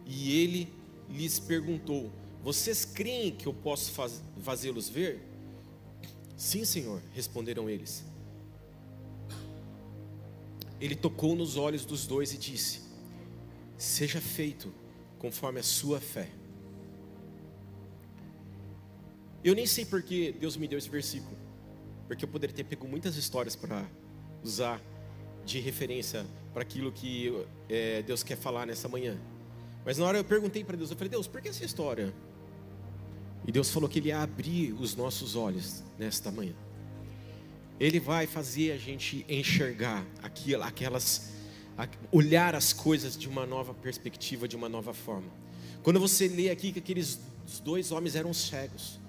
e 0.06 0.38
ele 0.38 0.77
lhes 1.10 1.40
perguntou: 1.40 2.12
Vocês 2.44 2.86
creem 2.86 3.32
que 3.32 3.48
eu 3.48 3.54
posso 3.54 3.92
fazê-los 4.42 4.90
ver? 4.90 5.22
Sim, 6.36 6.66
Senhor, 6.66 7.02
responderam 7.14 7.70
eles. 7.70 8.06
Ele 10.80 10.96
tocou 10.96 11.36
nos 11.36 11.58
olhos 11.58 11.86
dos 11.86 12.06
dois 12.06 12.34
e 12.34 12.38
disse: 12.38 12.82
Seja 13.78 14.22
feito 14.22 14.74
conforme 15.18 15.60
a 15.60 15.64
sua 15.64 16.00
fé. 16.00 16.30
Eu 19.44 19.56
nem 19.56 19.66
sei 19.66 19.86
porque 19.86 20.36
Deus 20.40 20.58
me 20.58 20.68
deu 20.68 20.78
esse 20.78 20.90
versículo, 20.90 21.38
porque 22.08 22.26
eu 22.26 22.30
poderia 22.30 22.56
ter 22.56 22.64
pego 22.64 22.88
muitas 22.88 23.16
histórias 23.16 23.56
para 23.56 23.90
usar 24.44 24.82
de 25.46 25.60
referência 25.60 26.26
para 26.54 26.62
aquilo 26.62 26.92
que 26.92 27.32
é, 27.70 28.02
Deus 28.02 28.24
quer 28.24 28.36
falar 28.36 28.66
nessa 28.66 28.88
manhã. 28.88 29.18
Mas 29.88 29.98
na 29.98 30.06
hora 30.06 30.18
eu 30.18 30.24
perguntei 30.26 30.66
para 30.66 30.76
Deus, 30.76 30.92
eu 30.92 30.98
falei, 30.98 31.10
Deus, 31.10 31.28
por 31.28 31.42
que 31.42 31.48
essa 31.48 31.64
história? 31.64 32.14
E 33.48 33.54
Deus 33.54 33.72
falou 33.72 33.88
que 33.88 34.00
Ele 34.00 34.10
ia 34.10 34.22
abrir 34.22 34.74
os 34.74 34.98
nossos 34.98 35.34
olhos 35.34 35.82
nesta 35.98 36.30
manhã. 36.30 36.54
Ele 37.80 37.98
vai 37.98 38.28
fazer 38.28 38.74
a 38.74 38.78
gente 38.78 39.26
enxergar 39.30 40.06
aquelas, 40.62 41.32
olhar 42.12 42.54
as 42.54 42.74
coisas 42.74 43.18
de 43.18 43.30
uma 43.30 43.46
nova 43.46 43.74
perspectiva, 43.74 44.46
de 44.46 44.58
uma 44.58 44.68
nova 44.68 44.94
forma. 44.94 45.32
Quando 45.82 46.02
você 46.02 46.28
lê 46.28 46.50
aqui 46.50 46.74
que 46.74 46.80
aqueles 46.80 47.22
dois 47.64 47.90
homens 47.90 48.18
eram 48.18 48.34
cegos, 48.34 49.00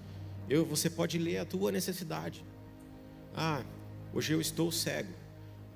eu, 0.49 0.64
você 0.64 0.88
pode 0.88 1.18
ler 1.18 1.38
a 1.38 1.44
tua 1.44 1.73
necessidade. 1.73 2.44
Ah, 3.35 3.64
hoje 4.14 4.32
eu 4.32 4.40
estou 4.40 4.70
cego. 4.70 5.12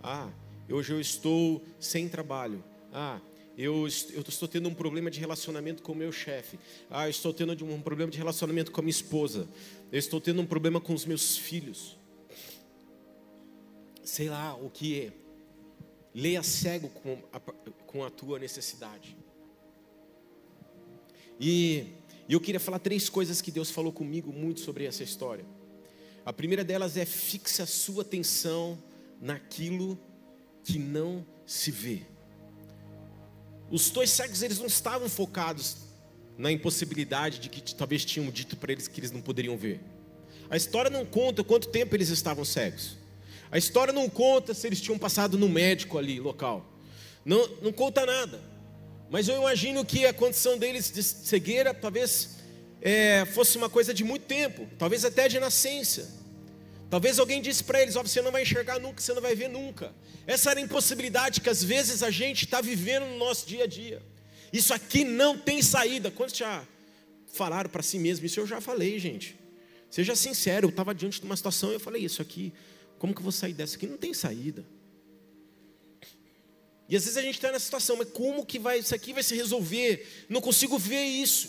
Ah, 0.01 0.29
hoje 0.71 0.93
eu 0.93 1.01
estou 1.01 1.61
sem 1.81 2.09
trabalho. 2.09 2.63
Ah, 2.93 3.19
eu, 3.57 3.87
eu 4.13 4.23
estou 4.27 4.49
tendo 4.49 4.69
um 4.69 4.75
problema 4.75 5.11
de 5.11 5.21
relacionamento 5.21 5.83
com 5.83 5.93
o 5.93 5.95
meu 5.95 6.11
chefe. 6.11 6.59
Ah, 6.89 7.07
eu 7.07 7.11
estou 7.11 7.33
tendo 7.33 7.53
um 7.65 7.81
problema 7.83 8.11
de 8.11 8.19
relacionamento 8.19 8.73
com 8.73 8.81
a 8.81 8.83
minha 8.83 8.91
esposa. 8.91 9.47
Eu 9.91 9.99
estou 9.99 10.21
tendo 10.21 10.41
um 10.41 10.47
problema 10.47 10.81
com 10.81 10.95
os 10.95 11.05
meus 11.05 11.37
filhos. 11.37 11.99
Sei 14.03 14.29
lá 14.29 14.55
o 14.55 14.71
que 14.71 15.01
é. 15.01 15.13
Leia 16.15 16.43
cego 16.43 16.89
com 16.89 17.19
a, 17.33 17.41
com 17.87 18.05
a 18.05 18.11
tua 18.11 18.39
necessidade. 18.39 19.17
E, 21.39 21.87
e 22.29 22.33
eu 22.33 22.41
queria 22.41 22.61
falar 22.61 22.79
três 22.79 23.09
coisas 23.09 23.41
que 23.41 23.51
Deus 23.51 23.71
falou 23.71 23.93
comigo 23.93 24.33
muito 24.33 24.61
sobre 24.61 24.85
essa 24.85 25.03
história. 25.03 25.45
A 26.25 26.33
primeira 26.33 26.65
delas 26.65 26.97
é 26.97 27.05
fixe 27.05 27.61
a 27.61 27.67
sua 27.67 28.03
atenção 28.03 28.83
naquilo 29.21 29.99
que 30.65 30.79
não 30.79 31.27
se 31.45 31.71
vê. 31.71 32.03
Os 33.73 33.89
dois 33.89 34.11
cegos 34.11 34.43
eles 34.43 34.59
não 34.59 34.67
estavam 34.67 35.09
focados 35.09 35.79
na 36.37 36.53
impossibilidade 36.53 37.39
de 37.39 37.49
que 37.49 37.75
talvez 37.75 38.05
tinham 38.05 38.31
dito 38.31 38.55
para 38.55 38.71
eles 38.71 38.87
que 38.87 39.01
eles 39.01 39.11
não 39.11 39.23
poderiam 39.23 39.57
ver. 39.57 39.81
A 40.51 40.59
história 40.59 40.91
não 40.91 41.07
conta 41.07 41.43
quanto 41.43 41.69
tempo 41.69 41.97
eles 41.97 42.11
estavam 42.11 42.45
cegos. 42.45 42.99
A 43.51 43.57
história 43.57 43.91
não 43.91 44.11
conta 44.11 44.53
se 44.53 44.67
eles 44.67 44.79
tinham 44.79 44.99
passado 44.99 45.39
no 45.39 45.49
médico 45.49 45.97
ali, 45.97 46.21
local. 46.21 46.71
Não, 47.25 47.49
não 47.63 47.73
conta 47.73 48.05
nada. 48.05 48.39
Mas 49.11 49.27
eu 49.27 49.39
imagino 49.39 49.87
que 49.87 50.05
a 50.05 50.13
condição 50.13 50.59
deles 50.59 50.91
de 50.91 51.03
cegueira 51.03 51.73
talvez 51.73 52.37
é, 52.83 53.25
fosse 53.25 53.57
uma 53.57 53.71
coisa 53.71 53.95
de 53.95 54.05
muito 54.05 54.27
tempo, 54.27 54.69
talvez 54.79 55.03
até 55.03 55.29
de 55.29 55.41
nascença. 55.41 56.22
Talvez 56.93 57.19
alguém 57.19 57.41
disse 57.41 57.65
para 57.65 57.81
eles: 57.81 57.97
oh, 57.97 58.03
você 58.03 58.21
não 58.21 58.31
vai 58.31 58.43
enxergar 58.43 58.79
nunca, 58.79 59.01
você 59.01 59.15
não 59.15 59.23
vai 59.23 59.35
ver 59.35 59.49
nunca. 59.49 59.95
Essa 60.27 60.51
era 60.51 60.61
a 60.61 60.63
impossibilidade 60.63 61.41
que 61.41 61.49
às 61.49 61.65
vezes 61.65 62.03
a 62.03 62.11
gente 62.11 62.45
está 62.45 62.61
vivendo 62.61 63.07
no 63.07 63.17
nosso 63.17 63.47
dia 63.47 63.65
a 63.65 63.67
dia. 63.67 64.03
Isso 64.53 64.75
aqui 64.75 65.03
não 65.03 65.39
tem 65.39 65.63
saída. 65.63 66.11
Quantos 66.11 66.37
já 66.37 66.69
falaram 67.33 67.71
para 67.71 67.83
si 67.83 67.99
mesmo? 67.99 68.27
Isso 68.27 68.39
eu 68.39 68.47
já 68.47 68.61
falei, 68.61 68.99
gente. 68.99 69.35
Seja 69.91 70.15
sincero, 70.15 70.67
eu 70.67 70.69
estava 70.69 70.95
diante 70.95 71.19
de 71.19 71.25
uma 71.25 71.35
situação 71.35 71.71
e 71.71 71.77
eu 71.77 71.81
falei: 71.81 72.05
Isso 72.05 72.21
aqui, 72.21 72.53
como 72.99 73.15
que 73.15 73.21
eu 73.21 73.25
vou 73.25 73.33
sair 73.33 73.55
dessa 73.55 73.77
aqui? 73.77 73.87
Não 73.87 73.97
tem 73.97 74.13
saída. 74.13 74.63
E 76.91 76.95
às 76.95 77.05
vezes 77.05 77.17
a 77.17 77.23
gente 77.23 77.37
está 77.37 77.51
nessa 77.51 77.65
situação, 77.65 77.97
mas 77.97 78.11
como 78.11 78.45
que 78.45 78.59
vai, 78.59 78.81
isso 78.81 78.95
aqui 78.95 79.15
vai 79.15 79.23
se 79.23 79.35
resolver? 79.35 80.27
Não 80.29 80.43
consigo 80.43 80.77
ver 80.77 81.05
isso. 81.05 81.49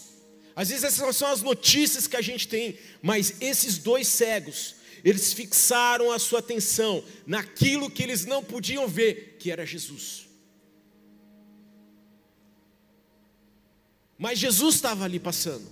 Às 0.56 0.70
vezes 0.70 0.86
essas 0.86 1.18
são 1.18 1.28
as 1.28 1.42
notícias 1.42 2.08
que 2.08 2.16
a 2.16 2.22
gente 2.22 2.48
tem, 2.48 2.78
mas 3.02 3.42
esses 3.42 3.78
dois 3.78 4.08
cegos, 4.08 4.76
eles 5.04 5.34
fixaram 5.34 6.12
a 6.12 6.18
sua 6.18 6.40
atenção 6.40 7.04
naquilo 7.28 7.90
que 7.90 8.02
eles 8.02 8.26
não 8.26 8.44
podiam 8.44 8.88
ver, 8.88 9.38
que 9.40 9.52
era 9.52 9.66
Jesus. 9.66 10.28
Mas 14.18 14.40
Jesus 14.40 14.76
estava 14.76 15.04
ali 15.04 15.20
passando. 15.20 15.68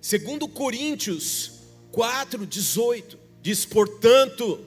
Segundo 0.00 0.48
Coríntios 0.48 1.60
4:18 1.92 3.18
diz: 3.42 3.66
"Portanto, 3.66 4.64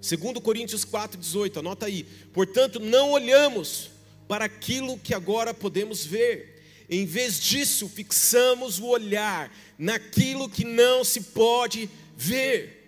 segundo 0.00 0.40
Coríntios 0.40 0.84
4:18, 0.84 1.58
anota 1.58 1.86
aí. 1.86 2.04
Portanto, 2.32 2.78
não 2.78 3.10
olhamos 3.10 3.90
para 4.28 4.44
aquilo 4.44 4.98
que 4.98 5.12
agora 5.12 5.52
podemos 5.52 6.04
ver. 6.04 6.53
Em 6.88 7.06
vez 7.06 7.40
disso, 7.40 7.88
fixamos 7.88 8.78
o 8.78 8.86
olhar 8.86 9.50
naquilo 9.78 10.48
que 10.48 10.64
não 10.64 11.02
se 11.02 11.20
pode 11.20 11.88
ver. 12.16 12.82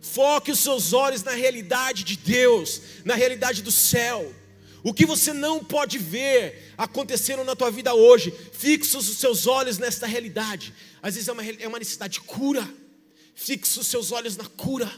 Foque 0.00 0.50
os 0.50 0.58
seus 0.58 0.92
olhos 0.92 1.22
na 1.22 1.32
realidade 1.32 2.04
de 2.04 2.16
Deus, 2.16 2.82
na 3.04 3.14
realidade 3.14 3.62
do 3.62 3.70
céu. 3.70 4.34
O 4.82 4.92
que 4.92 5.06
você 5.06 5.32
não 5.32 5.64
pode 5.64 5.96
ver 5.96 6.74
acontecendo 6.76 7.44
na 7.44 7.54
tua 7.54 7.70
vida 7.70 7.94
hoje, 7.94 8.34
fixa 8.52 8.98
os 8.98 9.06
seus 9.06 9.46
olhos 9.46 9.78
nesta 9.78 10.06
realidade. 10.06 10.74
Às 11.00 11.14
vezes 11.14 11.28
é 11.28 11.32
uma, 11.32 11.44
é 11.44 11.68
uma 11.68 11.78
necessidade 11.78 12.14
de 12.14 12.20
cura. 12.20 12.68
Fixa 13.34 13.80
os 13.80 13.86
seus 13.86 14.10
olhos 14.10 14.36
na 14.36 14.44
cura. 14.44 14.90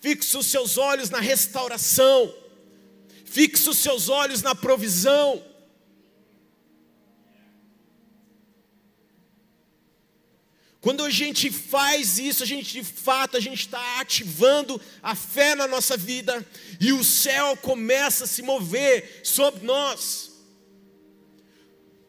Fixa 0.00 0.38
os 0.38 0.46
seus 0.46 0.78
olhos 0.78 1.10
na 1.10 1.18
restauração. 1.18 2.32
Fixa 3.24 3.70
os 3.70 3.78
seus 3.78 4.08
olhos 4.08 4.42
na 4.42 4.54
provisão. 4.54 5.42
Quando 10.80 11.04
a 11.04 11.10
gente 11.10 11.50
faz 11.50 12.18
isso, 12.18 12.42
a 12.42 12.46
gente 12.46 12.72
de 12.72 12.82
fato, 12.82 13.36
a 13.36 13.40
gente 13.40 13.60
está 13.60 14.00
ativando 14.00 14.80
a 15.02 15.14
fé 15.14 15.54
na 15.54 15.68
nossa 15.68 15.94
vida 15.94 16.46
e 16.80 16.90
o 16.92 17.04
céu 17.04 17.54
começa 17.58 18.24
a 18.24 18.26
se 18.26 18.40
mover 18.40 19.20
sobre 19.22 19.66
nós. 19.66 20.30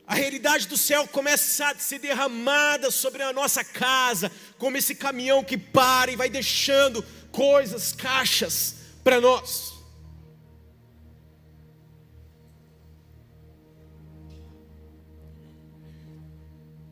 A 0.08 0.16
realidade 0.16 0.68
do 0.68 0.78
céu 0.78 1.06
começa 1.08 1.68
a 1.68 1.76
ser 1.76 2.00
derramada 2.00 2.92
sobre 2.92 3.24
a 3.24 3.34
nossa 3.34 3.64
casa, 3.64 4.32
como 4.58 4.78
esse 4.78 4.96
caminhão 4.96 5.44
que 5.44 5.58
para 5.58 6.12
e 6.12 6.16
vai 6.16 6.30
deixando 6.30 7.04
coisas, 7.32 7.92
caixas 7.92 8.76
para 9.04 9.20
nós. 9.20 9.71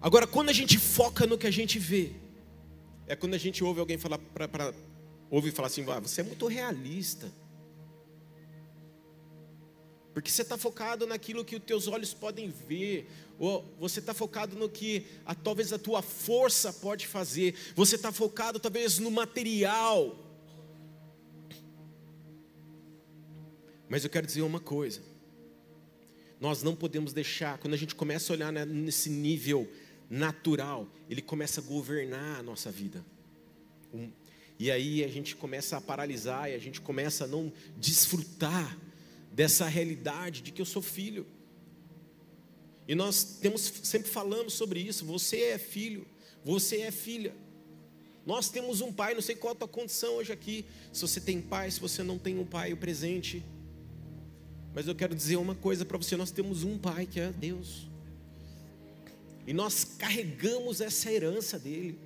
Agora, 0.02 0.26
quando 0.26 0.50
a 0.50 0.54
gente 0.54 0.78
foca 0.78 1.28
no 1.28 1.38
que 1.38 1.48
a 1.48 1.52
gente 1.52 1.78
vê, 1.78 2.14
é 3.06 3.16
quando 3.16 3.34
a 3.34 3.38
gente 3.38 3.64
ouve 3.64 3.80
alguém 3.80 3.98
falar 3.98 4.18
para 4.18 4.74
ouve 5.30 5.52
falar 5.52 5.68
assim, 5.68 5.86
ah, 5.90 6.00
você 6.00 6.22
é 6.22 6.24
muito 6.24 6.48
realista. 6.48 7.32
Porque 10.14 10.32
você 10.32 10.42
está 10.42 10.58
focado 10.58 11.06
naquilo 11.06 11.46
que 11.46 11.56
os 11.56 11.64
teus 11.64 11.88
olhos 11.88 12.14
podem 12.14 12.50
ver, 12.50 13.10
ou 13.38 13.64
você 13.80 14.00
está 14.00 14.14
focado 14.14 14.56
no 14.56 14.68
que 14.70 15.06
a, 15.26 15.36
talvez 15.36 15.72
a 15.72 15.78
tua 15.78 16.02
força 16.02 16.74
pode 16.74 17.06
fazer, 17.06 17.56
você 17.76 17.96
está 17.96 18.12
focado 18.12 18.60
talvez 18.60 19.00
no 19.00 19.12
material. 19.12 20.16
Mas 23.88 24.04
eu 24.04 24.10
quero 24.10 24.26
dizer 24.26 24.42
uma 24.42 24.60
coisa: 24.60 25.02
nós 26.40 26.64
não 26.64 26.76
podemos 26.76 27.14
deixar, 27.14 27.58
quando 27.58 27.74
a 27.74 27.78
gente 27.78 27.96
começa 27.96 28.32
a 28.32 28.36
olhar 28.36 28.52
nesse 28.52 29.10
nível 29.10 29.70
natural, 30.10 30.88
ele 31.10 31.22
começa 31.22 31.62
a 31.62 31.64
governar 31.64 32.40
a 32.40 32.44
nossa 32.44 32.72
vida. 32.72 33.06
Um, 33.94 34.10
e 34.58 34.70
aí 34.70 35.04
a 35.04 35.08
gente 35.08 35.36
começa 35.36 35.78
a 35.78 35.82
paralisar 35.82 36.50
e 36.50 36.56
a 36.56 36.60
gente 36.60 36.82
começa 36.82 37.24
a 37.24 37.28
não 37.28 37.52
desfrutar 37.78 38.78
dessa 39.32 39.68
realidade 39.68 40.42
de 40.42 40.52
que 40.52 40.62
eu 40.62 40.66
sou 40.66 40.82
filho. 40.82 41.26
E 42.88 42.96
nós 42.96 43.38
temos 43.40 43.62
sempre 43.84 44.10
falamos 44.10 44.54
sobre 44.54 44.80
isso. 44.80 45.06
Você 45.06 45.42
é 45.44 45.58
filho, 45.58 46.06
você 46.44 46.82
é 46.82 46.92
filha. 46.92 47.36
Nós 48.26 48.50
temos 48.50 48.82
um 48.82 48.92
pai, 48.92 49.14
não 49.14 49.22
sei 49.22 49.36
qual 49.36 49.54
a 49.54 49.56
tua 49.56 49.68
condição 49.68 50.16
hoje 50.16 50.34
aqui. 50.34 50.66
Se 50.92 51.02
você 51.02 51.22
tem 51.22 51.42
pai, 51.42 51.72
se 51.72 51.80
você 51.80 52.04
não 52.04 52.18
tem 52.18 52.38
um 52.38 52.46
pai, 52.46 52.74
o 52.74 52.78
presente. 52.78 53.44
Mas 54.74 54.88
eu 54.88 54.96
quero 54.96 55.16
dizer 55.16 55.38
uma 55.38 55.56
coisa 55.56 55.86
para 55.86 55.98
você: 55.98 56.18
nós 56.18 56.32
temos 56.32 56.64
um 56.64 56.78
pai 56.78 57.06
que 57.06 57.20
é 57.20 57.32
Deus. 57.32 57.89
E 59.50 59.54
nós 59.54 59.84
carregamos 59.84 60.80
essa 60.80 61.12
herança 61.12 61.58
dele. 61.58 61.98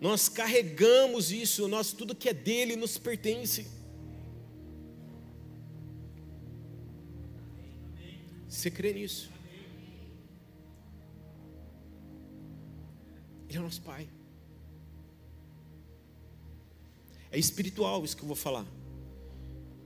Nós 0.00 0.28
carregamos 0.28 1.30
isso, 1.30 1.68
nós 1.68 1.92
tudo 1.92 2.16
que 2.16 2.28
é 2.28 2.34
dele 2.34 2.74
nos 2.74 2.98
pertence. 2.98 3.64
Você 8.48 8.72
crê 8.72 8.92
nisso? 8.92 9.30
Ele 13.48 13.58
é 13.58 13.60
nosso 13.60 13.80
Pai. 13.82 14.08
É 17.30 17.38
espiritual 17.38 18.04
isso 18.04 18.16
que 18.16 18.24
eu 18.24 18.26
vou 18.26 18.34
falar. 18.34 18.66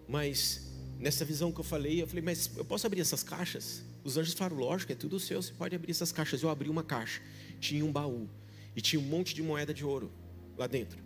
Mas 0.08 0.72
nessa 0.98 1.22
visão 1.22 1.52
que 1.52 1.61
eu 1.61 1.64
falei, 1.64 2.00
eu 2.00 2.06
falei, 2.06 2.22
mas 2.22 2.50
eu 2.56 2.64
posso 2.64 2.87
abrir 2.87 3.02
essas 3.02 3.22
caixas? 3.22 3.91
Os 4.04 4.16
anjos 4.16 4.34
falaram: 4.34 4.58
lógico, 4.58 4.92
é 4.92 4.94
tudo 4.94 5.18
seu, 5.20 5.40
você 5.40 5.52
pode 5.52 5.74
abrir 5.74 5.90
essas 5.90 6.12
caixas. 6.12 6.42
Eu 6.42 6.50
abri 6.50 6.68
uma 6.68 6.82
caixa, 6.82 7.22
tinha 7.60 7.84
um 7.84 7.92
baú, 7.92 8.28
e 8.74 8.80
tinha 8.80 9.00
um 9.00 9.04
monte 9.04 9.34
de 9.34 9.42
moeda 9.42 9.72
de 9.72 9.84
ouro 9.84 10.10
lá 10.56 10.66
dentro. 10.66 11.02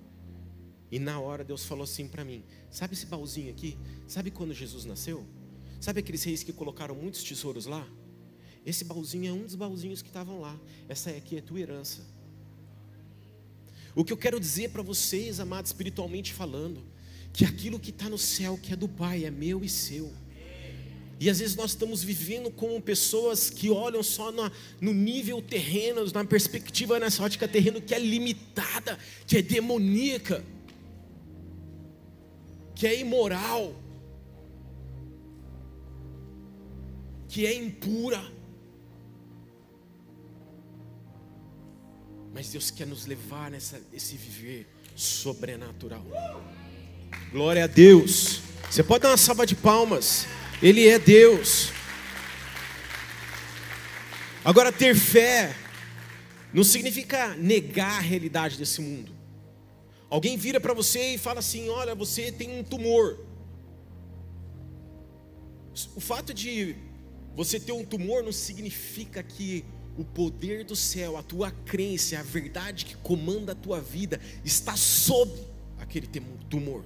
E 0.91 0.99
na 0.99 1.19
hora 1.19 1.45
Deus 1.45 1.65
falou 1.65 1.85
assim 1.85 2.09
para 2.09 2.25
mim: 2.25 2.45
Sabe 2.71 2.95
esse 2.95 3.07
baúzinho 3.07 3.51
aqui? 3.51 3.77
Sabe 4.07 4.31
quando 4.31 4.55
Jesus 4.55 4.85
nasceu? 4.85 5.27
Sabe 5.81 6.01
aqueles 6.01 6.23
reis 6.25 6.43
que 6.43 6.53
colocaram 6.53 6.95
muitos 6.95 7.23
tesouros 7.23 7.67
lá? 7.67 7.87
Esse 8.65 8.85
baúzinho 8.85 9.29
é 9.29 9.33
um 9.33 9.45
dos 9.45 9.55
baúzinhos 9.55 10.03
que 10.03 10.09
estavam 10.09 10.41
lá. 10.41 10.59
Essa 10.89 11.11
aqui 11.11 11.37
é 11.37 11.41
tua 11.41 11.61
herança. 11.61 12.05
O 13.95 14.05
que 14.05 14.13
eu 14.13 14.17
quero 14.17 14.39
dizer 14.41 14.71
para 14.71 14.83
vocês, 14.83 15.41
amados, 15.41 15.71
espiritualmente 15.71 16.35
falando, 16.35 16.85
que 17.33 17.45
aquilo 17.45 17.79
que 17.79 17.91
está 17.91 18.09
no 18.09 18.19
céu, 18.19 18.59
que 18.61 18.73
é 18.73 18.77
do 18.77 18.89
Pai, 18.89 19.25
é 19.25 19.31
meu 19.31 19.65
e 19.65 19.69
seu. 19.69 20.13
E 21.19 21.31
às 21.31 21.39
vezes 21.39 21.57
nós 21.57 21.71
estamos 21.71 22.05
vivendo 22.05 22.51
como 22.51 22.81
pessoas 22.81 23.49
que 23.49 23.71
olham 23.71 24.03
só 24.03 24.31
no, 24.31 24.93
nível 24.93 25.41
terreno, 25.41 26.05
na 26.13 26.25
perspectiva 26.25 27.01
nessa 27.01 27.23
ótica 27.23 27.49
terreno 27.49 27.81
que 27.81 27.95
é 27.95 27.99
limitada, 27.99 28.99
que 29.27 29.39
é 29.39 29.43
demoníaca, 29.43 30.45
que 32.75 32.87
é 32.87 33.01
imoral, 33.01 33.75
que 37.29 37.47
é 37.47 37.55
impura. 37.55 38.23
Mas 42.35 42.51
Deus 42.51 42.71
quer 42.71 42.87
nos 42.87 43.07
levar 43.07 43.51
nessa 43.51 43.81
esse 43.91 44.15
viver 44.17 44.67
sobrenatural. 44.95 46.05
Glória 47.33 47.65
a 47.65 47.67
Deus. 47.67 48.43
Você 48.71 48.83
pode 48.83 49.05
dar 49.05 49.11
uma 49.11 49.17
salva 49.17 49.47
de 49.47 49.55
palmas. 49.55 50.27
Ele 50.63 50.89
é 50.89 50.99
Deus. 50.99 51.71
Agora, 54.45 54.73
ter 54.73 54.95
fé 54.95 55.55
não 56.53 56.65
significa 56.65 57.35
negar 57.35 57.99
a 57.99 58.01
realidade 58.01 58.57
desse 58.57 58.81
mundo. 58.81 59.13
Alguém 60.09 60.37
vira 60.37 60.59
para 60.59 60.73
você 60.73 61.15
e 61.15 61.19
fala 61.19 61.41
assim: 61.41 61.69
Olha, 61.69 61.95
você 61.95 62.33
tem 62.33 62.59
um 62.59 62.65
tumor. 62.65 63.19
O 65.95 66.01
fato 66.01 66.33
de 66.33 66.75
você 67.35 67.61
ter 67.61 67.73
um 67.73 67.85
tumor 67.85 68.23
não 68.23 68.33
significa 68.33 69.23
que 69.23 69.63
o 69.99 70.05
poder 70.05 70.65
do 70.65 70.75
céu, 70.75 71.19
a 71.19 71.23
tua 71.23 71.51
crença, 71.51 72.19
a 72.19 72.23
verdade 72.23 72.87
que 72.87 72.97
comanda 72.97 73.53
a 73.53 73.55
tua 73.55 73.81
vida 73.81 74.19
está 74.43 74.75
sob 74.75 75.33
aquele 75.79 76.07
tumor. 76.49 76.83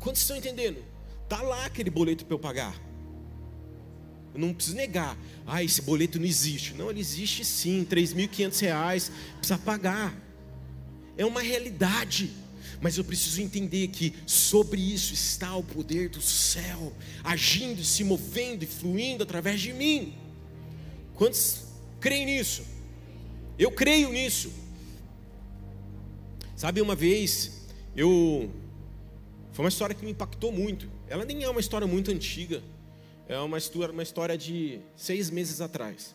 Quantos 0.00 0.22
estão 0.22 0.36
entendendo? 0.36 0.82
Tá 1.28 1.42
lá 1.42 1.66
aquele 1.66 1.90
boleto 1.90 2.24
para 2.24 2.34
eu 2.34 2.38
pagar. 2.38 2.74
Eu 4.34 4.40
não 4.40 4.54
preciso 4.54 4.76
negar. 4.76 5.16
Ah, 5.46 5.62
esse 5.62 5.82
boleto 5.82 6.18
não 6.18 6.26
existe. 6.26 6.74
Não, 6.74 6.90
ele 6.90 7.00
existe 7.00 7.44
sim. 7.44 7.80
R$ 7.80 7.86
3.500 7.86 9.10
precisa 9.36 9.58
pagar. 9.58 10.16
É 11.16 11.26
uma 11.26 11.42
realidade. 11.42 12.30
Mas 12.80 12.96
eu 12.96 13.04
preciso 13.04 13.42
entender 13.42 13.88
que 13.88 14.14
sobre 14.24 14.80
isso 14.80 15.12
está 15.12 15.56
o 15.56 15.64
poder 15.64 16.08
do 16.08 16.22
céu, 16.22 16.92
agindo, 17.24 17.82
se 17.82 18.04
movendo 18.04 18.62
e 18.62 18.66
fluindo 18.66 19.24
através 19.24 19.60
de 19.60 19.72
mim. 19.72 20.14
Quantos 21.14 21.64
creem 21.98 22.26
nisso? 22.26 22.62
Eu 23.58 23.72
creio 23.72 24.12
nisso. 24.12 24.52
Sabe, 26.54 26.80
uma 26.80 26.94
vez, 26.94 27.66
eu. 27.96 28.48
Foi 29.52 29.64
uma 29.64 29.68
história 29.68 29.94
que 29.94 30.04
me 30.04 30.12
impactou 30.12 30.52
muito. 30.52 30.88
Ela 31.08 31.24
nem 31.24 31.42
é 31.42 31.48
uma 31.48 31.60
história 31.60 31.86
muito 31.86 32.10
antiga. 32.10 32.62
É 33.28 33.38
uma 33.38 33.58
história, 33.58 33.92
uma 33.92 34.02
história 34.02 34.36
de 34.36 34.80
seis 34.96 35.30
meses 35.30 35.60
atrás. 35.60 36.14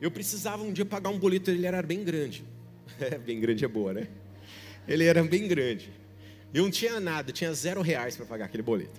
Eu 0.00 0.10
precisava 0.10 0.62
um 0.62 0.72
dia 0.72 0.84
pagar 0.84 1.10
um 1.10 1.18
boleto, 1.18 1.50
ele 1.50 1.66
era 1.66 1.82
bem 1.82 2.04
grande. 2.04 2.44
É, 2.98 3.18
bem 3.18 3.38
grande 3.38 3.62
é 3.62 3.68
boa, 3.68 3.92
né? 3.92 4.08
Ele 4.88 5.04
era 5.04 5.22
bem 5.22 5.46
grande. 5.46 5.90
Eu 6.54 6.62
não 6.62 6.70
tinha 6.70 6.98
nada, 6.98 7.30
tinha 7.30 7.52
zero 7.52 7.82
reais 7.82 8.16
para 8.16 8.24
pagar 8.24 8.46
aquele 8.46 8.62
boleto. 8.62 8.98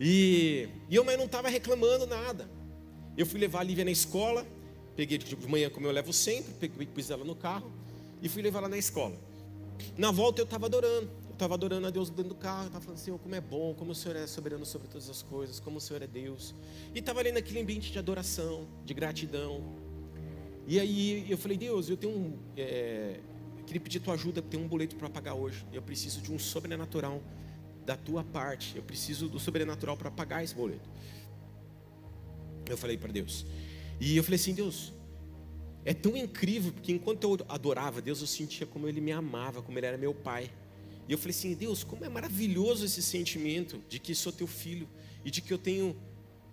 E, 0.00 0.68
e 0.88 0.94
eu 0.94 1.04
mas 1.04 1.18
não 1.18 1.26
estava 1.26 1.48
reclamando 1.48 2.06
nada. 2.06 2.48
Eu 3.16 3.26
fui 3.26 3.38
levar 3.38 3.60
a 3.60 3.62
Lívia 3.64 3.84
na 3.84 3.90
escola, 3.90 4.46
peguei 4.96 5.18
de 5.18 5.36
manhã 5.48 5.68
como 5.68 5.86
eu 5.86 5.90
levo 5.90 6.12
sempre, 6.12 6.54
peguei, 6.54 6.86
pus 6.86 7.10
ela 7.10 7.24
no 7.24 7.34
carro 7.34 7.70
e 8.22 8.28
fui 8.28 8.40
levar 8.40 8.60
ela 8.60 8.68
na 8.68 8.78
escola. 8.78 9.16
Na 9.96 10.10
volta 10.10 10.40
eu 10.40 10.44
estava 10.44 10.66
adorando, 10.66 11.10
estava 11.38 11.54
adorando 11.54 11.86
a 11.86 11.90
Deus 11.90 12.10
dentro 12.10 12.30
do 12.30 12.34
carro, 12.34 12.66
estava 12.66 12.84
falando, 12.84 12.98
Senhor, 12.98 13.16
como 13.20 13.32
é 13.32 13.40
bom, 13.40 13.72
como 13.72 13.92
o 13.92 13.94
Senhor 13.94 14.16
é 14.16 14.26
soberano 14.26 14.66
sobre 14.66 14.88
todas 14.88 15.08
as 15.08 15.22
coisas, 15.22 15.60
como 15.60 15.78
o 15.78 15.80
Senhor 15.80 16.02
é 16.02 16.06
Deus. 16.06 16.52
E 16.92 16.98
estava 16.98 17.20
ali 17.20 17.30
naquele 17.30 17.60
ambiente 17.60 17.92
de 17.92 17.98
adoração, 17.98 18.66
de 18.84 18.92
gratidão. 18.92 19.62
E 20.66 20.80
aí 20.80 21.30
eu 21.30 21.38
falei, 21.38 21.56
Deus, 21.56 21.88
eu 21.88 21.96
tenho 21.96 22.12
um. 22.12 22.38
É, 22.56 23.20
eu 23.56 23.64
queria 23.64 23.80
pedir 23.80 24.00
tua 24.00 24.14
ajuda, 24.14 24.42
tem 24.42 24.58
um 24.58 24.66
boleto 24.66 24.96
para 24.96 25.08
pagar 25.08 25.34
hoje. 25.34 25.64
Eu 25.72 25.80
preciso 25.80 26.20
de 26.20 26.32
um 26.32 26.40
sobrenatural 26.40 27.22
da 27.86 27.96
tua 27.96 28.24
parte. 28.24 28.76
Eu 28.76 28.82
preciso 28.82 29.28
do 29.28 29.38
sobrenatural 29.38 29.96
para 29.96 30.10
pagar 30.10 30.42
esse 30.42 30.56
boleto. 30.56 30.90
Eu 32.68 32.76
falei 32.76 32.98
para 32.98 33.12
Deus. 33.12 33.46
E 34.00 34.16
eu 34.16 34.24
falei 34.24 34.40
assim, 34.40 34.54
Deus, 34.54 34.92
é 35.84 35.94
tão 35.94 36.16
incrível, 36.16 36.72
porque 36.72 36.90
enquanto 36.90 37.22
eu 37.22 37.46
adorava 37.48 38.02
Deus, 38.02 38.20
eu 38.20 38.26
sentia 38.26 38.66
como 38.66 38.88
Ele 38.88 39.00
me 39.00 39.12
amava, 39.12 39.62
como 39.62 39.78
Ele 39.78 39.86
era 39.86 39.96
meu 39.96 40.12
Pai. 40.12 40.50
E 41.08 41.12
eu 41.12 41.16
falei 41.16 41.30
assim, 41.30 41.54
Deus, 41.54 41.82
como 41.82 42.04
é 42.04 42.08
maravilhoso 42.08 42.84
esse 42.84 43.02
sentimento 43.02 43.82
de 43.88 43.98
que 43.98 44.14
sou 44.14 44.30
teu 44.30 44.46
filho 44.46 44.86
e 45.24 45.30
de 45.30 45.40
que 45.40 45.50
eu 45.50 45.56
tenho, 45.56 45.96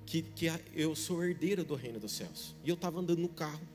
que, 0.05 0.21
que 0.21 0.49
eu 0.73 0.95
sou 0.95 1.21
herdeiro 1.23 1.65
do 1.65 1.75
reino 1.75 1.99
dos 1.99 2.13
céus. 2.13 2.55
E 2.63 2.69
eu 2.69 2.75
estava 2.75 3.01
andando 3.01 3.19
no 3.19 3.27
carro, 3.27 3.67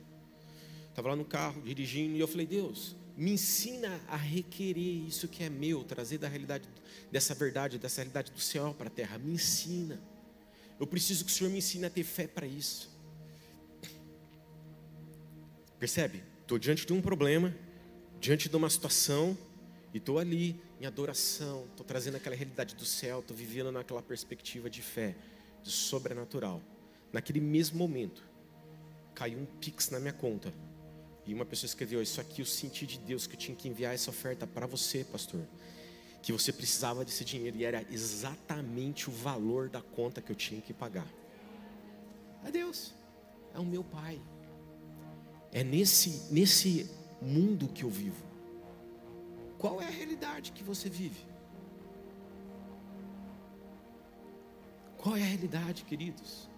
estava 0.88 1.10
lá 1.10 1.16
no 1.16 1.24
carro, 1.24 1.60
dirigindo, 1.60 2.16
e 2.16 2.20
eu 2.20 2.26
falei, 2.26 2.46
Deus, 2.46 2.96
me 3.14 3.32
ensina 3.32 4.00
a 4.08 4.16
requerer 4.16 5.06
isso 5.06 5.28
que 5.28 5.42
é 5.42 5.50
meu, 5.50 5.84
trazer 5.84 6.16
da 6.16 6.26
realidade, 6.26 6.66
dessa 7.12 7.34
verdade, 7.34 7.78
dessa 7.78 8.00
realidade 8.00 8.32
do 8.32 8.40
céu 8.40 8.72
para 8.72 8.86
a 8.86 8.90
terra. 8.90 9.18
Me 9.18 9.32
ensina. 9.32 10.00
Eu 10.78 10.86
preciso 10.86 11.26
que 11.26 11.30
o 11.30 11.34
Senhor 11.34 11.50
me 11.50 11.58
ensine 11.58 11.84
a 11.84 11.90
ter 11.90 12.04
fé 12.04 12.26
para 12.26 12.46
isso. 12.46 12.90
Percebe? 15.78 16.22
Estou 16.40 16.58
diante 16.58 16.86
de 16.86 16.92
um 16.94 17.02
problema, 17.02 17.54
diante 18.18 18.48
de 18.48 18.56
uma 18.56 18.70
situação, 18.70 19.36
e 19.92 19.98
estou 19.98 20.18
ali 20.18 20.58
em 20.80 20.86
adoração, 20.86 21.66
estou 21.70 21.84
trazendo 21.84 22.16
aquela 22.16 22.34
realidade 22.34 22.74
do 22.74 22.84
céu, 22.84 23.20
estou 23.20 23.36
vivendo 23.36 23.70
naquela 23.70 24.02
perspectiva 24.02 24.70
de 24.70 24.82
fé, 24.82 25.14
de 25.62 25.70
sobrenatural. 25.70 26.62
Naquele 27.12 27.40
mesmo 27.40 27.78
momento, 27.78 28.22
caiu 29.14 29.38
um 29.38 29.44
pix 29.44 29.90
na 29.90 30.00
minha 30.00 30.12
conta. 30.12 30.52
E 31.26 31.34
uma 31.34 31.44
pessoa 31.44 31.68
escreveu: 31.68 32.00
Isso 32.00 32.20
aqui 32.20 32.40
eu 32.40 32.46
senti 32.46 32.86
de 32.86 32.98
Deus 32.98 33.26
que 33.26 33.34
eu 33.34 33.38
tinha 33.38 33.56
que 33.56 33.68
enviar 33.68 33.94
essa 33.94 34.10
oferta 34.10 34.46
para 34.46 34.66
você, 34.66 35.04
pastor 35.04 35.46
que 36.22 36.32
você 36.32 36.52
precisava 36.52 37.04
desse 37.04 37.24
dinheiro 37.24 37.56
e 37.56 37.64
era 37.64 37.84
exatamente 37.90 39.08
o 39.08 39.12
valor 39.12 39.68
da 39.68 39.80
conta 39.80 40.20
que 40.20 40.30
eu 40.30 40.36
tinha 40.36 40.60
que 40.60 40.72
pagar. 40.72 41.06
É 42.44 42.50
Deus, 42.50 42.92
é 43.54 43.58
o 43.58 43.64
meu 43.64 43.82
Pai. 43.82 44.20
É 45.52 45.64
nesse, 45.64 46.32
nesse 46.32 46.88
mundo 47.20 47.68
que 47.68 47.84
eu 47.84 47.90
vivo. 47.90 48.29
Qual 49.60 49.78
é 49.82 49.84
a 49.84 49.90
realidade 49.90 50.52
que 50.52 50.64
você 50.64 50.88
vive? 50.88 51.20
Qual 54.96 55.14
é 55.14 55.22
a 55.22 55.26
realidade, 55.26 55.84
queridos? 55.84 56.48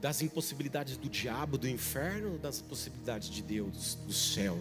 Das 0.00 0.20
impossibilidades 0.20 0.96
do 0.96 1.08
diabo, 1.08 1.56
do 1.56 1.68
inferno, 1.68 2.32
ou 2.32 2.38
das 2.38 2.60
possibilidades 2.60 3.30
de 3.30 3.40
Deus, 3.40 3.94
do 3.94 4.12
céu? 4.12 4.58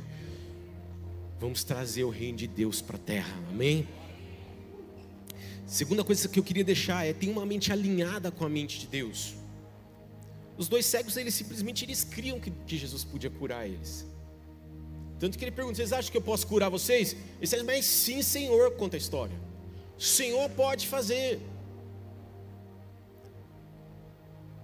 Vamos 1.39 1.63
trazer 1.63 2.03
o 2.03 2.11
reino 2.11 2.37
de 2.37 2.45
Deus 2.45 2.79
para 2.79 2.97
a 2.97 2.99
terra, 2.99 3.33
amém? 3.49 3.89
Segunda 5.65 6.03
coisa 6.03 6.29
que 6.29 6.37
eu 6.37 6.43
queria 6.43 6.63
deixar 6.63 7.07
é 7.07 7.11
ter 7.11 7.31
uma 7.31 7.43
mente 7.43 7.71
alinhada 7.71 8.29
com 8.29 8.45
a 8.45 8.49
mente 8.49 8.81
de 8.81 8.85
Deus. 8.85 9.33
Os 10.59 10.67
dois 10.67 10.85
cegos, 10.85 11.17
eles 11.17 11.33
simplesmente 11.33 11.85
eles 11.85 12.03
criam 12.03 12.39
que, 12.39 12.51
que 12.51 12.77
Jesus 12.77 13.03
podia 13.03 13.31
curar 13.31 13.65
eles. 13.65 14.10
Tanto 15.21 15.37
que 15.37 15.43
ele 15.45 15.51
pergunta: 15.51 15.75
vocês 15.75 15.93
acham 15.93 16.11
que 16.11 16.17
eu 16.17 16.21
posso 16.21 16.47
curar 16.47 16.69
vocês? 16.69 17.15
Eles 17.37 17.51
dizem, 17.51 17.63
mas 17.63 17.85
sim, 17.85 18.23
Senhor, 18.23 18.71
conta 18.71 18.97
a 18.97 19.01
história. 19.03 19.37
Senhor 19.97 20.49
pode 20.49 20.87
fazer. 20.87 21.39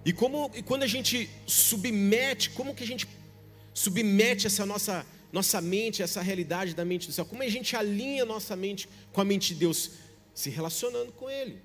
E 0.04 0.12
como 0.12 0.50
e 0.56 0.62
quando 0.62 0.82
a 0.82 0.86
gente 0.88 1.30
submete, 1.46 2.50
como 2.50 2.74
que 2.74 2.82
a 2.82 2.86
gente 2.86 3.06
submete 3.72 4.48
essa 4.48 4.66
nossa 4.66 5.06
nossa 5.30 5.60
mente, 5.60 6.02
essa 6.02 6.20
realidade 6.22 6.74
da 6.74 6.84
mente 6.84 7.06
do 7.06 7.12
céu. 7.12 7.24
Como 7.24 7.42
a 7.42 7.48
gente 7.48 7.76
alinha 7.76 8.24
nossa 8.24 8.56
mente 8.56 8.88
com 9.12 9.20
a 9.20 9.24
mente 9.24 9.54
de 9.54 9.60
Deus? 9.60 9.92
Se 10.34 10.50
relacionando 10.50 11.12
com 11.12 11.30
Ele, 11.30 11.62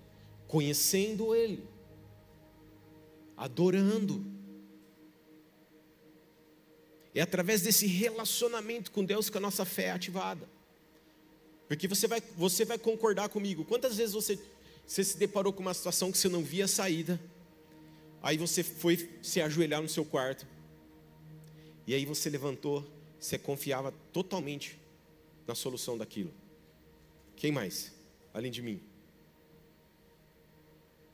conhecendo 0.48 1.34
Ele, 1.34 1.64
adorando. 3.36 4.33
É 7.14 7.22
através 7.22 7.62
desse 7.62 7.86
relacionamento 7.86 8.92
com 8.92 9.04
Deus 9.04 9.30
que 9.30 9.38
a 9.38 9.42
nossa 9.42 9.66
fé 9.66 9.86
é 9.86 9.92
ativada. 9.92 10.48
Porque 11.68 11.88
você 11.88 12.08
vai, 12.08 12.22
você 12.36 12.66
vai 12.66 12.78
concordar 12.78 13.30
comigo. 13.30 13.64
Quantas 13.66 13.98
vezes 13.98 14.14
você, 14.14 14.40
você 14.86 15.04
se 15.04 15.18
deparou 15.18 15.54
com 15.54 15.62
uma 15.62 15.74
situação 15.74 16.12
que 16.12 16.18
você 16.18 16.28
não 16.30 16.44
via 16.44 16.68
saída? 16.68 17.20
Aí 18.22 18.38
você 18.38 18.64
foi 18.64 19.10
se 19.22 19.42
ajoelhar 19.42 19.82
no 19.82 19.90
seu 19.90 20.04
quarto. 20.04 20.48
E 21.86 21.94
aí 21.94 22.06
você 22.06 22.30
levantou 22.30 22.86
você 23.24 23.38
confiava 23.38 23.94
totalmente 24.12 24.78
na 25.48 25.56
solução 25.56 25.98
daquilo. 25.98 26.34
Quem 27.38 27.54
mais? 27.54 27.94
Além 28.34 28.52
de 28.52 28.62
mim. 28.62 28.82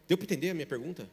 Deu 0.08 0.18
para 0.18 0.26
entender 0.26 0.50
a 0.50 0.54
minha 0.56 0.66
pergunta? 0.66 1.08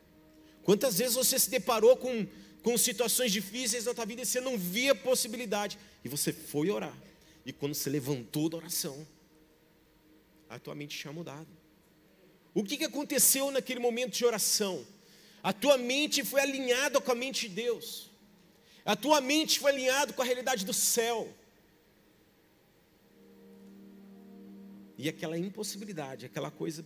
Quantas 0.63 0.97
vezes 0.97 1.15
você 1.15 1.39
se 1.39 1.51
deparou 1.51 1.99
com, 1.99 2.27
com 2.67 2.77
situações 2.77 3.31
difíceis 3.31 3.85
na 3.85 3.95
tua 3.95 4.05
vida 4.05 4.23
e 4.23 4.27
você 4.27 4.41
não 4.41 4.59
via 4.59 4.93
possibilidade, 4.93 5.79
e 6.05 6.09
você 6.09 6.33
foi 6.33 6.69
orar, 6.69 6.99
e 7.45 7.53
quando 7.53 7.75
você 7.75 7.89
levantou 7.89 8.49
da 8.49 8.57
oração, 8.57 9.07
a 10.51 10.59
tua 10.59 10.75
mente 10.75 10.99
tinha 10.99 11.13
mudado. 11.13 11.47
O 12.53 12.65
que, 12.65 12.77
que 12.77 12.83
aconteceu 12.83 13.53
naquele 13.53 13.79
momento 13.79 14.15
de 14.15 14.25
oração? 14.25 14.85
A 15.45 15.53
tua 15.53 15.79
mente 15.79 16.25
foi 16.25 16.41
alinhada 16.41 17.01
com 17.01 17.13
a 17.13 17.15
mente 17.15 17.49
de 17.49 17.55
Deus. 17.55 18.11
A 18.85 18.97
tua 18.97 19.21
mente 19.21 19.61
foi 19.61 19.71
alinhada 19.71 20.13
com 20.13 20.23
a 20.23 20.25
realidade 20.25 20.67
do 20.67 20.75
céu. 20.75 21.33
E 24.99 25.09
aquela 25.09 25.39
impossibilidade, 25.39 26.27
aquela 26.27 26.51
coisa, 26.51 26.85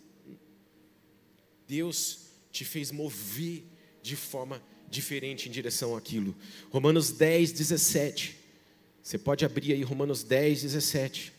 Deus 1.67 2.27
te 2.53 2.67
fez 2.67 2.91
mover 2.91 3.65
de 4.03 4.15
forma 4.15 4.63
em 4.91 5.51
direção 5.51 5.97
àquilo. 5.97 6.35
Romanos 6.71 7.13
10, 7.13 7.53
17. 7.53 8.37
Você 9.03 9.19
pode 9.19 9.45
abrir 9.45 9.73
aí 9.73 9.83
Romanos 9.83 10.23
10, 10.23 10.63
17. 10.63 11.33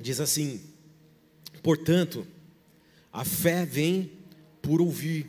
Diz 0.00 0.20
assim: 0.20 0.60
Portanto, 1.62 2.26
a 3.12 3.24
fé 3.24 3.64
vem 3.64 4.12
por 4.62 4.80
ouvir, 4.80 5.26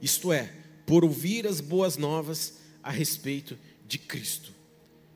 isto 0.00 0.32
é, 0.32 0.52
por 0.86 1.04
ouvir 1.04 1.46
as 1.46 1.60
boas 1.60 1.96
novas 1.96 2.58
a 2.82 2.90
respeito 2.90 3.58
de 3.86 3.98
Cristo. 3.98 4.52